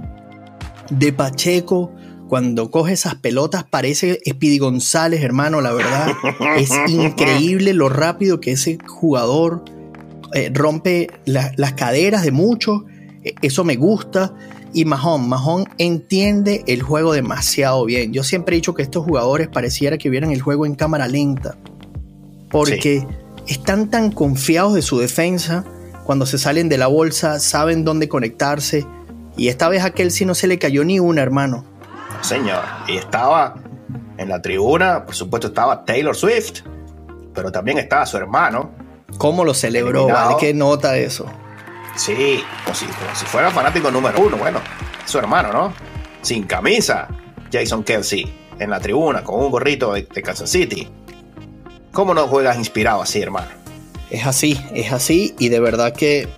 de 0.88 1.12
Pacheco. 1.12 1.92
Cuando 2.26 2.70
coge 2.70 2.94
esas 2.94 3.16
pelotas 3.16 3.64
parece 3.64 4.18
Speedy 4.26 4.56
González, 4.56 5.22
hermano, 5.22 5.60
la 5.60 5.74
verdad. 5.74 6.14
es 6.56 6.70
increíble 6.88 7.74
lo 7.74 7.90
rápido 7.90 8.40
que 8.40 8.52
ese 8.52 8.78
jugador 8.86 9.62
eh, 10.32 10.50
rompe 10.54 11.08
las 11.26 11.72
caderas 11.74 12.22
de 12.22 12.32
muchos. 12.32 12.84
E, 13.24 13.34
eso 13.42 13.62
me 13.62 13.76
gusta. 13.76 14.32
Y 14.72 14.84
Mahón, 14.84 15.28
Mahón 15.28 15.68
entiende 15.78 16.62
el 16.66 16.82
juego 16.82 17.12
demasiado 17.12 17.84
bien. 17.84 18.12
Yo 18.12 18.22
siempre 18.22 18.54
he 18.54 18.58
dicho 18.58 18.74
que 18.74 18.82
estos 18.82 19.04
jugadores 19.04 19.48
pareciera 19.48 19.98
que 19.98 20.10
vieran 20.10 20.30
el 20.30 20.40
juego 20.40 20.66
en 20.66 20.74
cámara 20.74 21.08
lenta. 21.08 21.56
Porque 22.50 23.06
están 23.46 23.90
tan 23.90 24.12
confiados 24.12 24.74
de 24.74 24.82
su 24.82 24.98
defensa. 24.98 25.64
Cuando 26.04 26.26
se 26.26 26.38
salen 26.38 26.68
de 26.68 26.78
la 26.78 26.86
bolsa, 26.86 27.40
saben 27.40 27.84
dónde 27.84 28.08
conectarse. 28.08 28.86
Y 29.36 29.48
esta 29.48 29.68
vez 29.68 29.84
a 29.84 29.90
Kelsey 29.90 30.26
no 30.26 30.34
se 30.34 30.46
le 30.46 30.58
cayó 30.58 30.84
ni 30.84 31.00
una, 31.00 31.22
hermano. 31.22 31.64
Señor, 32.20 32.62
y 32.88 32.96
estaba 32.96 33.54
en 34.18 34.28
la 34.28 34.42
tribuna, 34.42 35.06
por 35.06 35.14
supuesto 35.14 35.48
estaba 35.48 35.84
Taylor 35.84 36.14
Swift, 36.14 36.60
pero 37.34 37.50
también 37.50 37.78
estaba 37.78 38.04
su 38.04 38.18
hermano. 38.18 38.70
¿Cómo 39.18 39.44
lo 39.44 39.54
celebró? 39.54 40.06
¿Vale? 40.06 40.36
¿Qué 40.38 40.52
nota 40.52 40.96
eso? 40.98 41.26
Sí, 41.96 42.42
como 42.64 42.74
si, 42.74 42.86
si 43.14 43.26
fuera 43.26 43.50
fanático 43.50 43.90
número 43.90 44.20
uno. 44.20 44.36
Bueno, 44.36 44.60
su 45.04 45.18
hermano, 45.18 45.52
¿no? 45.52 45.74
Sin 46.22 46.44
camisa, 46.44 47.08
Jason 47.52 47.82
Kelsey 47.82 48.40
en 48.60 48.70
la 48.70 48.78
tribuna 48.78 49.24
con 49.24 49.40
un 49.40 49.50
gorrito 49.50 49.92
de, 49.94 50.06
Kansas 50.06 50.50
City. 50.50 50.86
¿Cómo 51.92 52.14
no 52.14 52.28
juegas 52.28 52.56
inspirado 52.56 53.02
así, 53.02 53.20
hermano? 53.20 53.48
Es 54.10 54.26
así, 54.26 54.60
es 54.74 54.92
así 54.92 55.34
y 55.38 55.48
de 55.48 55.60
verdad 55.60 55.94
que, 55.94 56.28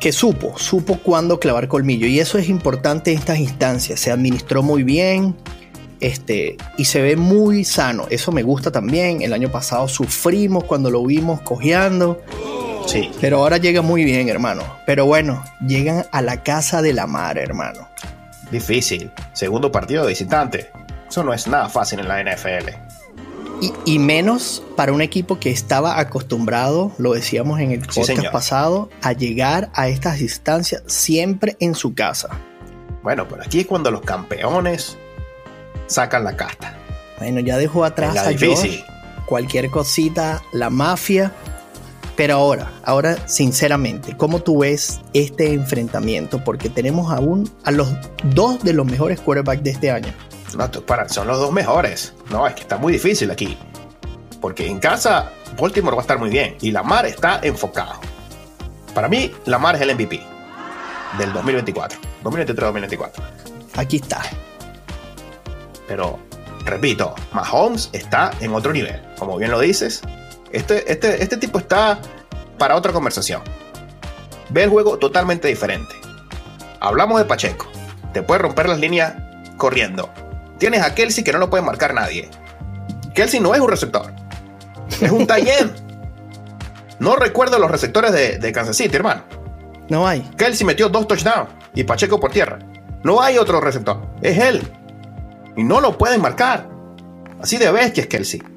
que 0.00 0.12
supo, 0.12 0.58
supo 0.58 0.98
cuándo 0.98 1.38
clavar 1.38 1.68
colmillo 1.68 2.06
y 2.06 2.18
eso 2.18 2.38
es 2.38 2.48
importante 2.48 3.12
en 3.12 3.18
estas 3.18 3.38
instancias. 3.38 4.00
Se 4.00 4.10
administró 4.10 4.62
muy 4.62 4.82
bien 4.82 5.36
este, 6.00 6.56
y 6.76 6.84
se 6.86 7.00
ve 7.00 7.16
muy 7.16 7.64
sano. 7.64 8.06
Eso 8.10 8.32
me 8.32 8.42
gusta 8.42 8.70
también. 8.72 9.22
El 9.22 9.32
año 9.32 9.50
pasado 9.50 9.88
sufrimos 9.88 10.64
cuando 10.64 10.90
lo 10.90 11.04
vimos 11.04 11.40
cojeando 11.42 12.20
Sí. 12.86 13.10
Pero 13.20 13.38
ahora 13.38 13.56
llega 13.56 13.82
muy 13.82 14.04
bien, 14.04 14.28
hermano. 14.28 14.62
Pero 14.86 15.06
bueno, 15.06 15.42
llegan 15.66 16.06
a 16.12 16.22
la 16.22 16.42
casa 16.42 16.82
de 16.82 16.92
la 16.92 17.06
mar, 17.06 17.38
hermano. 17.38 17.88
Difícil. 18.50 19.10
Segundo 19.32 19.72
partido 19.72 20.02
de 20.02 20.10
visitante. 20.10 20.70
Eso 21.08 21.24
no 21.24 21.32
es 21.32 21.46
nada 21.46 21.68
fácil 21.68 22.00
en 22.00 22.08
la 22.08 22.22
NFL. 22.22 22.70
Y, 23.86 23.98
menos 23.98 24.62
para 24.76 24.92
un 24.92 25.00
equipo 25.00 25.38
que 25.38 25.50
estaba 25.50 25.98
acostumbrado, 25.98 26.92
lo 26.98 27.14
decíamos 27.14 27.60
en 27.60 27.70
el 27.70 27.80
podcast 27.80 28.26
pasado, 28.30 28.90
a 29.00 29.12
llegar 29.12 29.70
a 29.74 29.88
estas 29.88 30.18
distancias 30.18 30.82
siempre 30.86 31.56
en 31.60 31.74
su 31.74 31.94
casa. 31.94 32.28
Bueno, 33.02 33.26
por 33.26 33.40
aquí 33.40 33.60
es 33.60 33.66
cuando 33.66 33.90
los 33.90 34.02
campeones 34.02 34.98
sacan 35.86 36.24
la 36.24 36.36
casta. 36.36 36.76
Bueno, 37.18 37.40
ya 37.40 37.56
dejó 37.56 37.84
atrás 37.84 38.16
a 38.18 38.32
Josh. 38.32 38.82
Cualquier 39.24 39.70
cosita, 39.70 40.42
la 40.52 40.68
mafia 40.68 41.32
pero 42.16 42.34
ahora, 42.34 42.70
ahora 42.84 43.16
sinceramente, 43.26 44.16
¿cómo 44.16 44.40
tú 44.40 44.58
ves 44.60 45.00
este 45.12 45.52
enfrentamiento? 45.52 46.42
Porque 46.44 46.68
tenemos 46.68 47.12
aún 47.12 47.50
a 47.64 47.70
los 47.70 47.88
dos 48.24 48.62
de 48.62 48.72
los 48.72 48.86
mejores 48.86 49.20
quarterbacks 49.20 49.64
de 49.64 49.70
este 49.70 49.90
año. 49.90 50.12
No, 50.56 50.70
para, 50.70 51.08
son 51.08 51.26
los 51.26 51.38
dos 51.38 51.52
mejores. 51.52 52.14
No, 52.30 52.46
es 52.46 52.54
que 52.54 52.62
está 52.62 52.76
muy 52.78 52.92
difícil 52.92 53.30
aquí. 53.30 53.56
Porque 54.40 54.66
en 54.66 54.78
casa 54.78 55.32
Baltimore 55.60 55.96
va 55.96 56.02
a 56.02 56.04
estar 56.04 56.18
muy 56.18 56.30
bien 56.30 56.56
y 56.60 56.70
Lamar 56.70 57.06
está 57.06 57.40
enfocado. 57.42 57.94
Para 58.94 59.08
mí, 59.08 59.32
Lamar 59.46 59.74
es 59.76 59.82
el 59.82 59.94
MVP 59.94 60.20
del 61.18 61.32
2024. 61.32 61.98
2023-2024. 62.22 63.10
Aquí 63.76 63.96
está. 63.96 64.22
Pero, 65.88 66.18
repito, 66.64 67.14
Mahomes 67.32 67.90
está 67.92 68.30
en 68.40 68.54
otro 68.54 68.72
nivel. 68.72 69.00
Como 69.18 69.36
bien 69.36 69.50
lo 69.50 69.60
dices, 69.60 70.02
este, 70.54 70.90
este, 70.90 71.22
este, 71.22 71.36
tipo 71.36 71.58
está 71.58 71.98
para 72.58 72.76
otra 72.76 72.92
conversación. 72.92 73.42
Ve 74.50 74.64
el 74.64 74.70
juego 74.70 74.98
totalmente 74.98 75.48
diferente. 75.48 75.94
Hablamos 76.80 77.18
de 77.18 77.24
Pacheco. 77.24 77.66
Te 78.12 78.22
puede 78.22 78.40
romper 78.40 78.68
las 78.68 78.78
líneas 78.78 79.14
corriendo. 79.56 80.10
Tienes 80.58 80.82
a 80.82 80.94
Kelsey 80.94 81.24
que 81.24 81.32
no 81.32 81.38
lo 81.38 81.50
puede 81.50 81.64
marcar 81.64 81.92
nadie. 81.92 82.30
Kelsey 83.14 83.40
no 83.40 83.54
es 83.54 83.60
un 83.60 83.68
receptor. 83.68 84.12
Es 85.00 85.10
un 85.10 85.26
tie 85.26 85.70
No 87.00 87.16
recuerdo 87.16 87.58
los 87.58 87.70
receptores 87.70 88.12
de, 88.12 88.52
Kansas 88.52 88.76
City, 88.76 88.94
hermano. 88.94 89.24
No 89.88 90.06
hay. 90.06 90.20
Kelsey 90.36 90.64
metió 90.64 90.88
dos 90.88 91.08
touchdowns 91.08 91.50
y 91.74 91.82
Pacheco 91.82 92.20
por 92.20 92.30
tierra. 92.30 92.60
No 93.02 93.20
hay 93.20 93.38
otro 93.38 93.60
receptor. 93.60 94.00
Es 94.22 94.38
él. 94.38 94.62
Y 95.56 95.64
no 95.64 95.80
lo 95.80 95.98
pueden 95.98 96.20
marcar. 96.20 96.68
Así 97.40 97.58
de 97.58 97.70
bestia 97.72 98.02
es 98.02 98.06
Kelsey. 98.06 98.53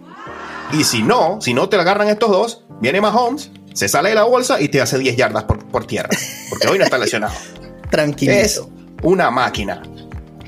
Y 0.74 0.84
si 0.84 1.02
no, 1.02 1.40
si 1.42 1.54
no 1.54 1.70
te 1.70 1.78
agarran 1.78 2.10
estos 2.10 2.30
dos, 2.30 2.64
viene 2.82 3.00
Mahomes, 3.00 3.52
se 3.74 3.88
sale 3.88 4.10
de 4.10 4.16
la 4.16 4.24
bolsa 4.24 4.60
y 4.60 4.70
te 4.70 4.82
hace 4.82 4.98
10 4.98 5.16
yardas 5.16 5.44
por, 5.44 5.86
tierra. 5.86 6.10
Porque 6.50 6.68
hoy 6.68 6.78
no 6.78 6.84
está 6.84 6.98
lesionado. 6.98 7.34
Tranquilo. 7.92 8.34
Es 8.34 8.62
una 9.04 9.32
máquina. 9.32 9.82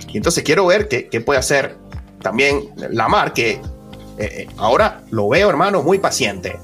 Y 0.08 0.18
entonces 0.18 0.44
quiero 0.44 0.66
ver 0.66 0.88
qué, 0.88 1.22
puede 1.22 1.40
hacer 1.40 1.78
también 2.22 2.72
Lamar, 2.76 3.34
que 3.34 3.52
eh, 3.52 3.62
eh, 4.18 4.48
ahora 4.58 5.04
lo 5.12 5.30
veo, 5.30 5.50
hermano, 5.50 5.84
muy 5.84 6.00
paciente. 6.00 6.60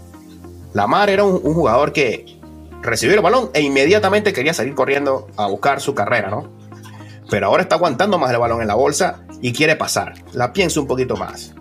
Lamar 0.74 1.10
era 1.10 1.24
un, 1.24 1.40
jugador 1.54 1.94
que 1.94 2.26
recibió 2.82 3.16
el 3.16 3.22
balón 3.22 3.52
e 3.54 3.62
inmediatamente 3.62 4.34
quería 4.34 4.54
salir 4.54 4.76
corriendo 4.76 5.28
a 5.38 5.48
buscar 5.48 5.80
su 5.80 5.96
carrera, 5.96 6.30
¿no? 6.30 6.50
Pero 7.30 7.48
ahora 7.48 7.64
está 7.64 7.76
aguantando 7.76 8.18
más 8.18 8.32
el 8.32 8.38
balón 8.38 8.62
en 8.62 8.68
la 8.68 8.76
bolsa 8.76 9.22
y 9.42 9.54
quiere 9.54 9.76
pasar. 9.76 10.14
La 10.34 10.52
pienso 10.52 10.82
un 10.82 10.88
poquito 10.88 11.16
más. 11.16 11.54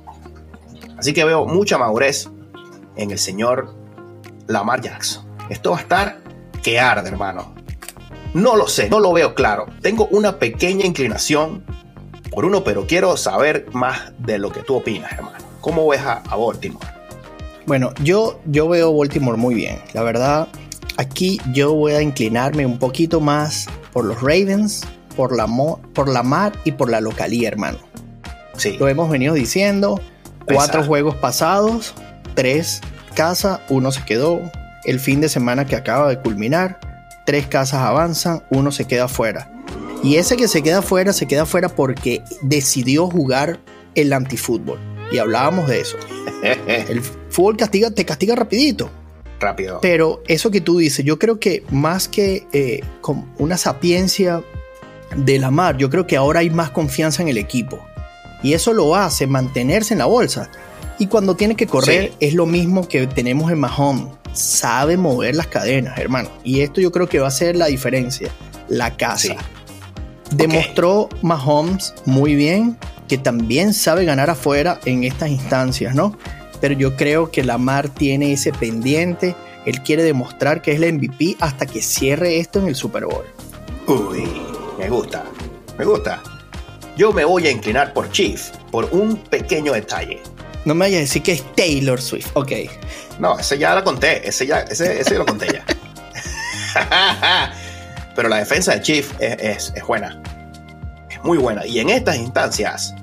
Así 1.04 1.12
que 1.12 1.22
veo 1.26 1.44
mucha 1.44 1.76
madurez 1.76 2.30
en 2.96 3.10
el 3.10 3.18
señor 3.18 3.74
Lamar 4.46 4.80
Jackson. 4.80 5.26
Esto 5.50 5.72
va 5.72 5.76
a 5.76 5.80
estar 5.80 6.20
que 6.62 6.80
arde, 6.80 7.10
hermano. 7.10 7.54
No 8.32 8.56
lo 8.56 8.68
sé, 8.68 8.88
no 8.88 9.00
lo 9.00 9.12
veo 9.12 9.34
claro. 9.34 9.66
Tengo 9.82 10.06
una 10.06 10.38
pequeña 10.38 10.86
inclinación 10.86 11.62
por 12.30 12.46
uno, 12.46 12.64
pero 12.64 12.86
quiero 12.86 13.18
saber 13.18 13.66
más 13.74 14.14
de 14.18 14.38
lo 14.38 14.50
que 14.50 14.62
tú 14.62 14.76
opinas, 14.76 15.12
hermano. 15.12 15.44
¿Cómo 15.60 15.86
ves 15.86 16.00
a, 16.00 16.22
Baltimore? 16.34 16.86
Bueno, 17.66 17.92
yo, 18.02 18.40
yo 18.46 18.66
veo 18.66 18.96
Baltimore 18.96 19.36
muy 19.36 19.54
bien. 19.54 19.82
La 19.92 20.02
verdad, 20.02 20.48
aquí 20.96 21.38
yo 21.52 21.74
voy 21.74 21.92
a 21.92 22.00
inclinarme 22.00 22.64
un 22.64 22.78
poquito 22.78 23.20
más 23.20 23.66
por 23.92 24.06
los 24.06 24.22
Ravens, 24.22 24.86
por 25.14 25.36
la, 25.36 25.46
por 25.92 26.08
la 26.08 26.22
mar 26.22 26.54
y 26.64 26.72
por 26.72 26.88
la 26.88 27.02
localía, 27.02 27.48
hermano. 27.48 27.76
Sí. 28.56 28.78
Lo 28.78 28.88
hemos 28.88 29.10
venido 29.10 29.34
diciendo. 29.34 30.00
Cuatro 30.46 30.84
juegos 30.84 31.14
pasados, 31.16 31.94
tres 32.34 32.80
casas, 33.14 33.60
uno 33.68 33.92
se 33.92 34.04
quedó. 34.04 34.40
El 34.84 35.00
fin 35.00 35.20
de 35.20 35.28
semana 35.28 35.66
que 35.66 35.76
acaba 35.76 36.08
de 36.08 36.20
culminar, 36.20 36.78
tres 37.24 37.46
casas 37.46 37.80
avanzan, 37.80 38.42
uno 38.50 38.70
se 38.70 38.86
queda 38.86 39.08
fuera. 39.08 39.50
Y 40.02 40.16
ese 40.16 40.36
que 40.36 40.48
se 40.48 40.62
queda 40.62 40.82
fuera, 40.82 41.14
se 41.14 41.26
queda 41.26 41.46
fuera 41.46 41.70
porque 41.70 42.22
decidió 42.42 43.08
jugar 43.08 43.58
el 43.94 44.12
antifútbol. 44.12 44.78
Y 45.10 45.18
hablábamos 45.18 45.66
de 45.68 45.80
eso. 45.80 45.96
el 46.66 47.00
fútbol 47.30 47.56
castiga, 47.56 47.90
te 47.90 48.04
castiga 48.04 48.34
rapidito. 48.36 48.90
Rápido. 49.40 49.78
Pero 49.80 50.22
eso 50.28 50.50
que 50.50 50.60
tú 50.60 50.78
dices, 50.78 51.04
yo 51.04 51.18
creo 51.18 51.40
que 51.40 51.64
más 51.70 52.08
que 52.08 52.46
eh, 52.52 52.80
con 53.00 53.32
una 53.38 53.56
sapiencia 53.56 54.42
de 55.16 55.38
la 55.38 55.50
mar, 55.50 55.76
yo 55.76 55.90
creo 55.90 56.06
que 56.06 56.16
ahora 56.16 56.40
hay 56.40 56.50
más 56.50 56.70
confianza 56.70 57.22
en 57.22 57.28
el 57.28 57.38
equipo. 57.38 57.84
Y 58.44 58.52
eso 58.52 58.74
lo 58.74 58.94
hace 58.94 59.26
mantenerse 59.26 59.94
en 59.94 59.98
la 59.98 60.04
bolsa. 60.04 60.50
Y 60.98 61.06
cuando 61.06 61.34
tiene 61.34 61.56
que 61.56 61.66
correr 61.66 62.12
es 62.20 62.34
lo 62.34 62.44
mismo 62.44 62.86
que 62.86 63.06
tenemos 63.06 63.50
en 63.50 63.58
Mahomes. 63.58 64.12
Sabe 64.34 64.98
mover 64.98 65.34
las 65.34 65.46
cadenas, 65.46 65.98
hermano. 65.98 66.28
Y 66.44 66.60
esto 66.60 66.80
yo 66.80 66.92
creo 66.92 67.08
que 67.08 67.18
va 67.18 67.28
a 67.28 67.32
ser 67.32 67.56
la 67.56 67.66
diferencia. 67.66 68.30
La 68.68 68.96
casa. 68.98 69.36
Demostró 70.30 71.08
Mahomes 71.22 71.94
muy 72.04 72.34
bien 72.34 72.76
que 73.08 73.16
también 73.16 73.72
sabe 73.72 74.04
ganar 74.04 74.28
afuera 74.28 74.78
en 74.84 75.04
estas 75.04 75.30
instancias, 75.30 75.94
¿no? 75.94 76.16
Pero 76.60 76.74
yo 76.74 76.96
creo 76.96 77.30
que 77.30 77.44
Lamar 77.44 77.88
tiene 77.88 78.34
ese 78.34 78.52
pendiente. 78.52 79.34
Él 79.64 79.82
quiere 79.82 80.02
demostrar 80.02 80.60
que 80.60 80.72
es 80.72 80.82
el 80.82 80.92
MVP 80.92 81.38
hasta 81.40 81.64
que 81.64 81.80
cierre 81.80 82.40
esto 82.40 82.58
en 82.58 82.68
el 82.68 82.74
Super 82.74 83.06
Bowl. 83.06 83.24
Uy, 83.86 84.28
me 84.78 84.90
gusta. 84.90 85.24
Me 85.78 85.86
gusta. 85.86 86.22
Yo 86.96 87.12
me 87.12 87.24
voy 87.24 87.46
a 87.46 87.50
inclinar 87.50 87.92
por 87.92 88.10
Chief, 88.10 88.50
por 88.70 88.84
un 88.92 89.16
pequeño 89.16 89.72
detalle. 89.72 90.22
No 90.64 90.74
me 90.74 90.86
vayas 90.86 90.98
a 90.98 91.00
decir 91.00 91.22
que 91.22 91.32
es 91.32 91.54
Taylor 91.54 92.00
Swift, 92.00 92.28
ok. 92.34 92.52
No, 93.18 93.38
ese 93.38 93.58
ya 93.58 93.74
lo 93.74 93.82
conté, 93.84 94.26
ese 94.26 94.46
ya, 94.46 94.60
ese, 94.60 95.00
ese 95.00 95.18
lo 95.18 95.26
conté 95.26 95.48
ya. 95.52 95.64
Pero 98.16 98.28
la 98.28 98.38
defensa 98.38 98.72
de 98.74 98.82
Chief 98.82 99.12
es, 99.20 99.72
es, 99.74 99.86
buena. 99.86 100.22
Es 101.10 101.22
muy 101.24 101.36
buena. 101.38 101.66
Y 101.66 101.80
en 101.80 101.90
estas 101.90 102.16
instancias, 102.16 102.94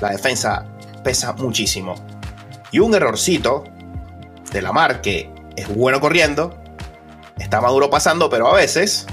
la 0.00 0.10
defensa 0.10 0.64
pesa 1.04 1.32
muchísimo. 1.34 1.94
Y 2.70 2.78
un 2.78 2.94
errorcito 2.94 3.64
de 4.50 4.62
la 4.62 4.72
mar 4.72 5.02
que 5.02 5.30
es 5.56 5.68
bueno 5.68 6.00
corriendo, 6.00 6.58
está 7.38 7.60
maduro 7.60 7.90
pasando, 7.90 8.30
pero 8.30 8.48
a 8.48 8.54
veces 8.54 9.06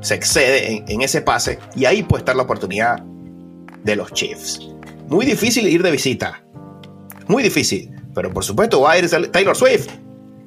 se 0.00 0.14
excede 0.14 0.84
en, 0.86 1.02
ese 1.02 1.20
pase 1.20 1.58
y 1.74 1.84
ahí 1.84 2.02
puede 2.02 2.22
estar 2.22 2.36
la 2.36 2.44
oportunidad 2.44 3.02
de 3.84 3.96
los 3.96 4.12
Chiefs. 4.12 4.60
Muy 5.08 5.26
difícil 5.26 5.66
ir 5.66 5.82
de 5.82 5.90
visita. 5.90 6.42
Muy 7.26 7.42
difícil. 7.42 7.90
Pero 8.14 8.32
por 8.32 8.44
supuesto 8.44 8.80
va 8.80 8.92
a 8.92 8.98
ir 8.98 9.08
Taylor 9.30 9.56
Swift. 9.56 9.88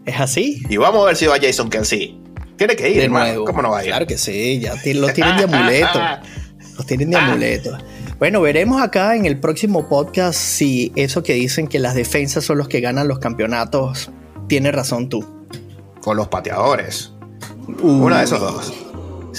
¿Es 0.06 0.20
así? 0.20 0.62
Y 0.70 0.78
vamos 0.78 1.04
a 1.04 1.08
ver 1.08 1.15
si 1.15 1.26
va 1.26 1.38
Jason 1.41 1.70
Kelsey. 1.70 2.20
Tiene 2.58 2.76
que 2.76 2.89
ir, 2.89 3.02
hermano. 3.02 3.46
¿Cómo 3.46 3.62
no 3.62 3.72
va 3.72 3.80
a 3.80 3.84
ir? 3.84 3.89
Claro 3.89 4.08
que 4.08 4.17
sí, 4.17 4.60
ya 4.60 4.74
los 4.94 5.13
tienen 5.13 5.38
de 5.38 5.44
amuleto. 5.44 6.00
los 6.78 6.86
tienen 6.86 7.10
de 7.10 7.17
amuleto. 7.17 7.78
Bueno, 8.20 8.41
veremos 8.41 8.82
acá 8.82 9.15
en 9.15 9.26
el 9.26 9.39
próximo 9.39 9.88
podcast 9.88 10.38
si 10.38 10.91
eso 10.96 11.24
que 11.24 11.34
dicen 11.34 11.67
que 11.67 11.80
las 11.80 11.96
defensas 11.96 12.44
son 12.44 12.58
los 12.58 12.67
que 12.67 12.80
ganan 12.80 13.08
los 13.08 13.20
campeonatos, 13.20 14.12
tiene 14.48 14.72
razón 14.72 15.10
tú. 15.10 15.26
Con 16.02 16.17
los 16.17 16.28
pateadores. 16.28 17.13
Una 17.82 18.20
de 18.20 18.26
esos 18.26 18.39
dos. 18.39 18.74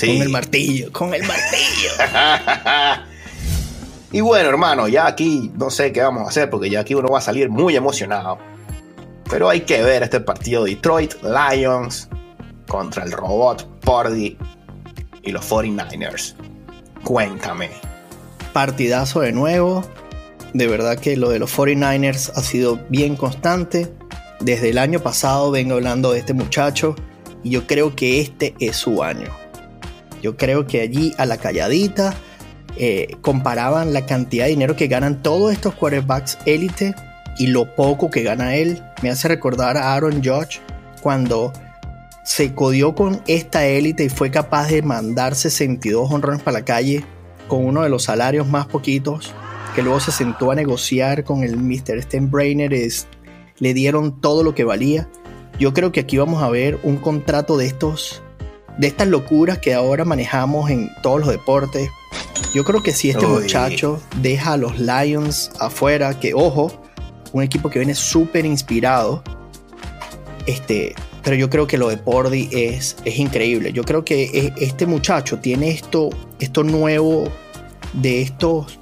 Con 0.00 0.09
el 0.09 0.28
martillo, 0.31 0.90
con 0.90 1.14
el 1.14 1.22
martillo. 1.22 1.90
y 4.12 4.20
bueno, 4.20 4.51
hermano, 4.51 4.88
ya 4.88 5.07
aquí 5.07 5.51
no 5.57 5.70
sé 5.70 5.90
qué 5.90 6.03
vamos 6.03 6.25
a 6.25 6.29
hacer 6.29 6.51
porque 6.51 6.68
ya 6.68 6.81
aquí 6.81 6.94
uno 6.94 7.09
va 7.09 7.18
a 7.18 7.22
salir 7.22 7.48
muy 7.48 7.75
emocionado. 7.75 8.38
Pero 9.31 9.48
hay 9.48 9.62
que 9.62 9.83
ver 9.83 10.03
este 10.03 10.20
partido 10.20 10.64
Detroit 10.64 11.14
Lions 11.22 12.11
contra 12.68 13.05
el 13.05 13.12
robot 13.12 13.81
Pordy 13.81 14.37
y 15.22 15.33
los 15.33 15.51
49ers. 15.51 16.35
Cuéntame. 17.03 17.70
Partidazo 18.53 19.20
de 19.20 19.33
nuevo. 19.33 19.83
De 20.53 20.66
verdad 20.66 20.98
que 20.98 21.16
lo 21.16 21.31
de 21.31 21.38
los 21.38 21.57
49ers 21.57 22.33
ha 22.35 22.42
sido 22.42 22.81
bien 22.90 23.16
constante. 23.16 23.94
Desde 24.40 24.68
el 24.68 24.77
año 24.77 25.01
pasado 25.01 25.51
vengo 25.51 25.75
hablando 25.75 26.12
de 26.12 26.18
este 26.18 26.35
muchacho 26.35 26.94
y 27.42 27.51
yo 27.51 27.66
creo 27.66 27.96
que 27.96 28.20
este 28.20 28.55
es 28.61 28.77
su 28.77 29.03
año. 29.03 29.29
Yo 30.20 30.37
creo 30.37 30.66
que 30.66 30.83
allí 30.83 31.14
a 31.16 31.25
la 31.25 31.38
calladita 31.38 32.14
eh, 32.76 33.16
comparaban 33.20 33.92
la 33.92 34.06
cantidad 34.06 34.44
de 34.44 34.50
dinero 34.50 34.76
que 34.76 34.88
ganan 34.88 35.22
todos 35.22 35.52
estos 35.52 35.74
quarterbacks 35.74 36.38
élite 36.46 36.94
y 37.38 37.48
lo 37.48 37.74
poco 37.74 38.11
que 38.11 38.22
gana 38.22 38.56
él. 38.56 38.82
Me 39.02 39.11
hace 39.11 39.28
recordar 39.28 39.76
a 39.76 39.94
Aaron 39.94 40.22
Judge 40.24 40.61
cuando 41.00 41.52
se 42.24 42.54
codió 42.54 42.94
con 42.94 43.20
esta 43.26 43.66
élite 43.66 44.04
y 44.04 44.08
fue 44.08 44.30
capaz 44.30 44.68
de 44.68 44.82
mandar 44.82 45.35
62 45.35 46.11
honrones 46.11 46.42
para 46.42 46.61
la 46.61 46.64
calle 46.64 47.04
con 47.48 47.64
uno 47.64 47.82
de 47.82 47.88
los 47.88 48.04
salarios 48.04 48.48
más 48.48 48.66
poquitos, 48.66 49.35
que 49.74 49.82
luego 49.82 50.00
se 50.00 50.12
sentó 50.12 50.50
a 50.50 50.54
negociar 50.54 51.24
con 51.24 51.42
el 51.42 51.56
Mr. 51.56 52.00
Steinbrenner, 52.02 52.72
es, 52.72 53.08
le 53.58 53.74
dieron 53.74 54.20
todo 54.20 54.42
lo 54.44 54.54
que 54.54 54.64
valía. 54.64 55.08
Yo 55.58 55.74
creo 55.74 55.92
que 55.92 56.00
aquí 56.00 56.16
vamos 56.16 56.42
a 56.42 56.48
ver 56.48 56.78
un 56.82 56.96
contrato 56.96 57.56
de 57.56 57.66
estos 57.66 58.22
de 58.78 58.87
estas 58.87 59.08
locuras 59.08 59.58
que 59.58 59.74
ahora 59.74 60.04
manejamos 60.04 60.70
en 60.70 60.90
todos 61.02 61.20
los 61.20 61.28
deportes. 61.28 61.90
Yo 62.54 62.64
creo 62.64 62.82
que 62.82 62.92
si 62.92 63.11
este 63.11 63.26
muchacho 63.26 64.00
deja 64.20 64.54
a 64.54 64.56
los 64.56 64.78
Lions 64.78 65.50
afuera, 65.58 66.18
que 66.18 66.35
ojo, 66.35 66.72
un 67.32 67.42
equipo 67.42 67.70
que 67.70 67.78
viene 67.78 67.94
súper 67.94 68.44
inspirado, 68.44 69.22
este, 70.46 70.94
pero 71.22 71.37
yo 71.37 71.48
creo 71.48 71.66
que 71.66 71.78
lo 71.78 71.88
de 71.88 71.96
Pordy 71.96 72.48
es, 72.52 72.96
es 73.04 73.18
increíble. 73.18 73.72
Yo 73.72 73.85
creo 73.85 74.04
que 74.04 74.24
e, 74.24 74.52
este 74.64 74.87
muchacho 74.87 75.38
tiene 75.38 75.70
esto, 75.70 76.11
esto 76.40 76.64
nuevo 76.64 77.24
de 77.94 78.22
estos 78.22 78.78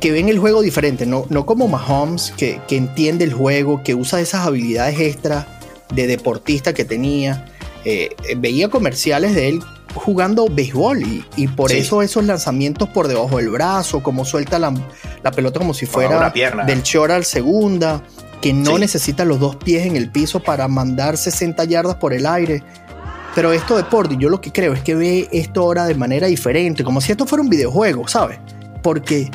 que 0.00 0.10
ven 0.10 0.28
el 0.28 0.38
juego 0.38 0.60
diferente, 0.60 1.06
no, 1.06 1.24
no 1.30 1.46
como 1.46 1.68
Mahomes, 1.68 2.32
que, 2.36 2.60
que 2.68 2.76
entiende 2.76 3.24
el 3.24 3.32
juego, 3.32 3.82
que 3.82 3.94
usa 3.94 4.20
esas 4.20 4.46
habilidades 4.46 5.00
extras 5.00 5.46
de 5.94 6.06
deportista 6.06 6.74
que 6.74 6.84
tenía. 6.84 7.46
Eh, 7.88 8.16
veía 8.38 8.68
comerciales 8.68 9.36
de 9.36 9.48
él 9.48 9.62
jugando 9.94 10.48
béisbol 10.50 11.04
y, 11.36 11.46
por 11.46 11.70
eso 11.70 12.02
esos 12.02 12.24
lanzamientos 12.24 12.88
por 12.88 13.06
debajo 13.06 13.36
del 13.36 13.48
brazo, 13.48 14.02
como 14.02 14.24
suelta 14.24 14.58
la, 14.58 14.74
pelota 15.30 15.60
como 15.60 15.72
si 15.72 15.86
fuera 15.86 16.32
del 16.66 16.82
short 16.82 17.12
al 17.12 17.24
segunda 17.24 18.02
que 18.42 18.52
no 18.52 18.76
necesita 18.76 19.24
los 19.24 19.38
dos 19.38 19.54
pies 19.54 19.86
en 19.86 19.94
el 19.94 20.10
piso 20.10 20.42
para 20.42 20.66
mandar 20.66 21.16
60 21.16 21.62
yardas 21.62 21.94
por 21.94 22.12
el 22.12 22.26
aire. 22.26 22.60
Pero 23.36 23.52
esto 23.52 23.76
de 23.76 23.84
Pordy, 23.84 24.16
yo 24.16 24.30
lo 24.30 24.40
que 24.40 24.50
creo 24.50 24.72
es 24.72 24.80
que 24.82 24.96
ve 24.96 25.28
esto 25.30 25.60
ahora 25.60 25.86
de 25.86 25.94
manera 25.94 26.26
diferente, 26.26 26.82
como 26.82 27.00
si 27.00 27.12
esto 27.12 27.24
fuera 27.24 27.42
un 27.42 27.48
videojuego, 27.48 28.08
¿sabes? 28.08 28.40
Porque 28.82 29.30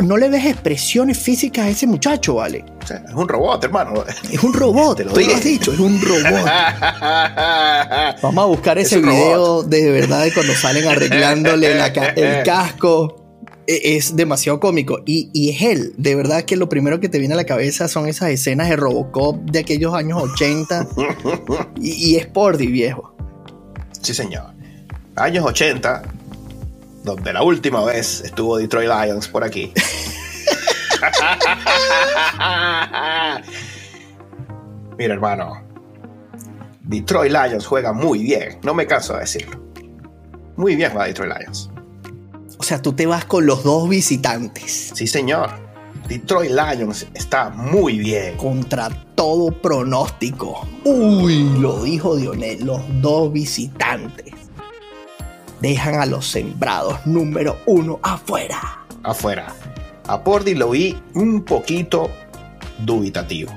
no 0.00 0.16
le 0.16 0.28
ves 0.28 0.46
expresiones 0.46 1.18
físicas 1.18 1.66
a 1.66 1.68
ese 1.68 1.86
muchacho, 1.86 2.36
¿vale? 2.36 2.64
es 2.82 3.14
un 3.14 3.28
robot, 3.28 3.64
hermano. 3.64 4.04
Es 4.30 4.42
un 4.42 4.52
robot, 4.52 4.96
te 4.96 5.04
lo, 5.04 5.14
lo 5.14 5.34
has 5.34 5.44
dicho, 5.44 5.72
es 5.72 5.78
un 5.78 6.00
robot. 6.00 6.22
Vamos 8.22 8.44
a 8.44 8.46
buscar 8.46 8.78
ese 8.78 8.98
video 8.98 9.62
de 9.62 9.90
verdad 9.90 10.24
de 10.24 10.32
cuando 10.32 10.54
salen 10.54 10.86
arreglándole 10.86 11.72
el 12.16 12.42
casco. 12.44 13.18
E, 13.66 13.96
es 13.96 14.16
demasiado 14.16 14.60
cómico. 14.60 15.02
Y, 15.06 15.50
es 15.50 15.62
él. 15.62 15.94
De 15.96 16.14
verdad 16.14 16.42
que 16.42 16.56
lo 16.56 16.68
primero 16.68 17.00
que 17.00 17.08
te 17.08 17.18
viene 17.18 17.34
a 17.34 17.36
la 17.36 17.44
cabeza 17.44 17.88
son 17.88 18.08
esas 18.08 18.30
escenas 18.30 18.68
de 18.68 18.76
Robocop 18.76 19.38
de 19.50 19.60
aquellos 19.60 19.94
años 19.94 20.22
80. 20.22 20.88
y, 21.80 22.16
es 22.16 22.26
Pordy, 22.26 22.66
viejo. 22.66 23.14
Sí, 24.00 24.14
señor. 24.14 24.52
Años 25.14 25.44
80, 25.44 26.02
donde 27.02 27.32
la 27.32 27.42
última 27.42 27.84
vez 27.84 28.20
estuvo 28.20 28.58
Detroit 28.58 28.88
Lions 28.88 29.28
por 29.28 29.44
aquí. 29.44 29.72
Mira, 34.98 35.14
hermano. 35.14 35.62
Detroit 36.82 37.32
Lions 37.32 37.66
juega 37.66 37.92
muy 37.92 38.20
bien. 38.20 38.58
No 38.62 38.74
me 38.74 38.86
canso 38.86 39.14
de 39.14 39.20
decirlo. 39.20 39.60
Muy 40.56 40.76
bien 40.76 40.90
juega 40.90 41.06
Detroit 41.06 41.32
Lions. 41.38 41.70
O 42.58 42.62
sea, 42.62 42.80
tú 42.80 42.92
te 42.92 43.06
vas 43.06 43.24
con 43.24 43.46
los 43.46 43.64
dos 43.64 43.88
visitantes. 43.88 44.92
Sí, 44.94 45.06
señor. 45.06 45.50
Detroit 46.08 46.50
Lions 46.50 47.06
está 47.14 47.50
muy 47.50 47.98
bien. 47.98 48.36
Contra 48.36 48.90
todo 49.14 49.50
pronóstico. 49.50 50.66
Uy, 50.84 51.48
lo 51.58 51.82
dijo 51.82 52.16
Dionel, 52.16 52.64
los 52.64 52.80
dos 53.00 53.32
visitantes. 53.32 54.34
Dejan 55.62 55.94
a 56.00 56.06
los 56.06 56.26
sembrados 56.26 57.06
número 57.06 57.60
uno 57.66 58.00
afuera. 58.02 58.84
Afuera. 59.04 59.46
A 60.08 60.24
Pordy 60.24 60.56
lo 60.56 60.70
vi 60.70 61.00
un 61.14 61.44
poquito 61.44 62.10
dubitativo. 62.80 63.52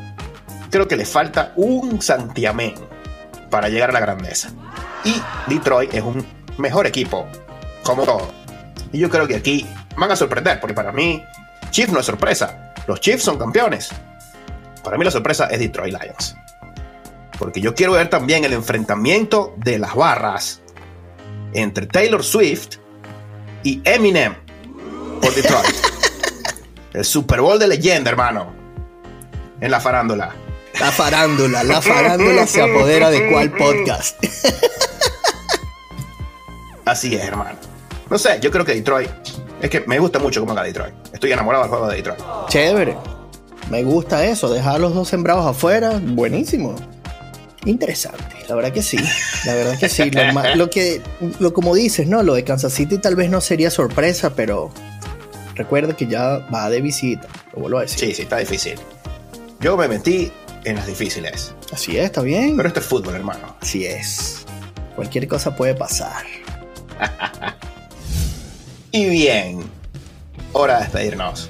Creo 0.69 0.87
que 0.87 0.97
le 0.97 1.05
falta 1.05 1.51
un 1.55 1.99
santiamén 2.03 2.75
para 3.49 3.69
llegar 3.69 3.89
a 3.89 3.93
la 3.93 4.01
grandeza. 4.01 4.51
Y 5.03 5.19
Detroit 5.47 5.95
es 5.95 6.03
un 6.03 6.23
mejor 6.59 6.85
equipo, 6.85 7.25
como 7.83 8.03
todo. 8.03 8.29
Y 8.91 8.99
yo 8.99 9.09
creo 9.09 9.27
que 9.27 9.37
aquí 9.37 9.65
van 9.97 10.11
a 10.11 10.15
sorprender, 10.15 10.59
porque 10.59 10.75
para 10.75 10.91
mí, 10.91 11.23
Chiefs 11.71 11.91
no 11.91 12.01
es 12.01 12.05
sorpresa. 12.05 12.71
Los 12.85 12.99
Chiefs 12.99 13.23
son 13.23 13.39
campeones. 13.39 13.89
Para 14.83 14.99
mí 14.99 15.05
la 15.05 15.09
sorpresa 15.09 15.47
es 15.47 15.57
Detroit 15.57 15.95
Lions. 15.99 16.35
Porque 17.39 17.61
yo 17.61 17.73
quiero 17.73 17.93
ver 17.93 18.11
también 18.11 18.43
el 18.43 18.53
enfrentamiento 18.53 19.55
de 19.57 19.79
las 19.79 19.95
barras 19.95 20.61
entre 21.55 21.87
Taylor 21.87 22.23
Swift 22.23 22.77
y 23.63 23.81
Eminem 23.85 24.35
por 25.21 25.33
Detroit. 25.33 25.65
el 26.93 27.05
Super 27.05 27.41
Bowl 27.41 27.57
de 27.57 27.67
leyenda, 27.67 28.11
hermano. 28.11 28.53
En 29.61 29.71
la 29.71 29.79
farándula. 29.79 30.35
La 30.79 30.91
farándula, 30.91 31.63
la 31.63 31.81
farándula 31.81 32.45
se 32.45 32.61
apodera 32.61 33.09
de 33.09 33.31
cuál 33.31 33.51
podcast. 33.51 34.21
Así 36.85 37.15
es, 37.15 37.23
hermano. 37.23 37.57
No 38.09 38.17
sé, 38.19 38.39
yo 38.41 38.51
creo 38.51 38.65
que 38.65 38.75
Detroit. 38.75 39.09
Es 39.61 39.69
que 39.69 39.79
me 39.87 39.97
gusta 39.97 40.19
mucho 40.19 40.41
cómo 40.41 40.51
haga 40.51 40.63
Detroit. 40.63 40.93
Estoy 41.13 41.31
enamorado 41.31 41.63
del 41.63 41.69
juego 41.69 41.87
de 41.87 41.95
Detroit. 41.95 42.19
Chévere. 42.49 42.97
Me 43.71 43.83
gusta 43.83 44.25
eso. 44.25 44.49
Dejar 44.49 44.81
los 44.81 44.93
dos 44.93 45.07
sembrados 45.07 45.45
afuera. 45.47 45.99
Buenísimo. 46.03 46.75
Interesante. 47.65 48.35
La 48.47 48.55
verdad 48.55 48.71
que 48.71 48.81
sí. 48.81 48.97
La 49.45 49.55
verdad 49.55 49.77
que 49.77 49.89
sí. 49.89 50.09
Lo, 50.55 50.69
que, 50.69 51.01
lo 51.39 51.53
como 51.53 51.75
dices, 51.75 52.07
¿no? 52.07 52.23
Lo 52.23 52.35
de 52.35 52.43
Kansas 52.43 52.73
City 52.73 52.97
tal 52.99 53.15
vez 53.15 53.29
no 53.29 53.41
sería 53.41 53.71
sorpresa, 53.71 54.33
pero 54.35 54.71
recuerda 55.55 55.95
que 55.95 56.07
ya 56.07 56.39
va 56.53 56.69
de 56.69 56.81
visita. 56.81 57.27
Lo 57.53 57.61
vuelvo 57.61 57.79
a 57.79 57.81
decir. 57.81 57.99
Sí, 57.99 58.13
sí, 58.13 58.21
está 58.23 58.37
difícil. 58.37 58.75
Yo 59.59 59.75
me 59.77 59.87
metí 59.87 60.31
en 60.63 60.75
las 60.75 60.87
difíciles. 60.87 61.53
Así 61.71 61.97
es, 61.97 62.05
está 62.05 62.21
bien. 62.21 62.55
Pero 62.55 62.67
esto 62.67 62.79
es 62.79 62.85
fútbol, 62.85 63.15
hermano. 63.15 63.55
Así 63.61 63.85
es. 63.85 64.45
Cualquier 64.95 65.27
cosa 65.27 65.55
puede 65.55 65.75
pasar. 65.75 66.23
Y 68.95 69.09
bien, 69.09 69.59
hora 70.53 70.77
de 70.77 70.83
despedirnos. 70.83 71.49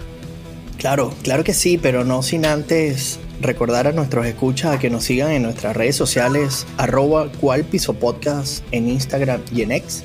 Claro, 0.80 1.14
claro 1.22 1.44
que 1.44 1.54
sí, 1.54 1.78
pero 1.78 2.04
no 2.04 2.24
sin 2.24 2.44
antes 2.44 3.20
recordar 3.42 3.88
a 3.88 3.92
nuestros 3.92 4.26
escuchas 4.26 4.76
a 4.76 4.80
que 4.80 4.90
nos 4.90 5.04
sigan 5.04 5.32
en 5.32 5.44
nuestras 5.44 5.76
redes 5.76 5.96
sociales 5.96 6.66
arroba 6.78 7.32
cual 7.40 7.64
piso 7.64 7.94
podcast 7.94 8.64
en 8.72 8.90
Instagram 8.90 9.42
y 9.52 9.62
en 9.62 9.72
X. 9.72 10.04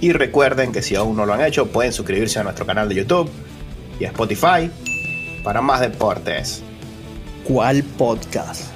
Y 0.00 0.12
recuerden 0.12 0.72
que 0.72 0.82
si 0.82 0.96
aún 0.96 1.16
no 1.16 1.26
lo 1.26 1.34
han 1.34 1.42
hecho, 1.42 1.66
pueden 1.66 1.92
suscribirse 1.92 2.38
a 2.38 2.42
nuestro 2.42 2.64
canal 2.64 2.88
de 2.88 2.94
YouTube 2.96 3.30
y 3.98 4.04
a 4.04 4.08
Spotify 4.08 4.70
para 5.44 5.60
más 5.60 5.80
deportes. 5.80 6.62
¿Cuál 7.44 7.82
podcast? 7.82 8.70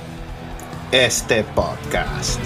Este 0.92 1.42
podcast. 1.42 2.40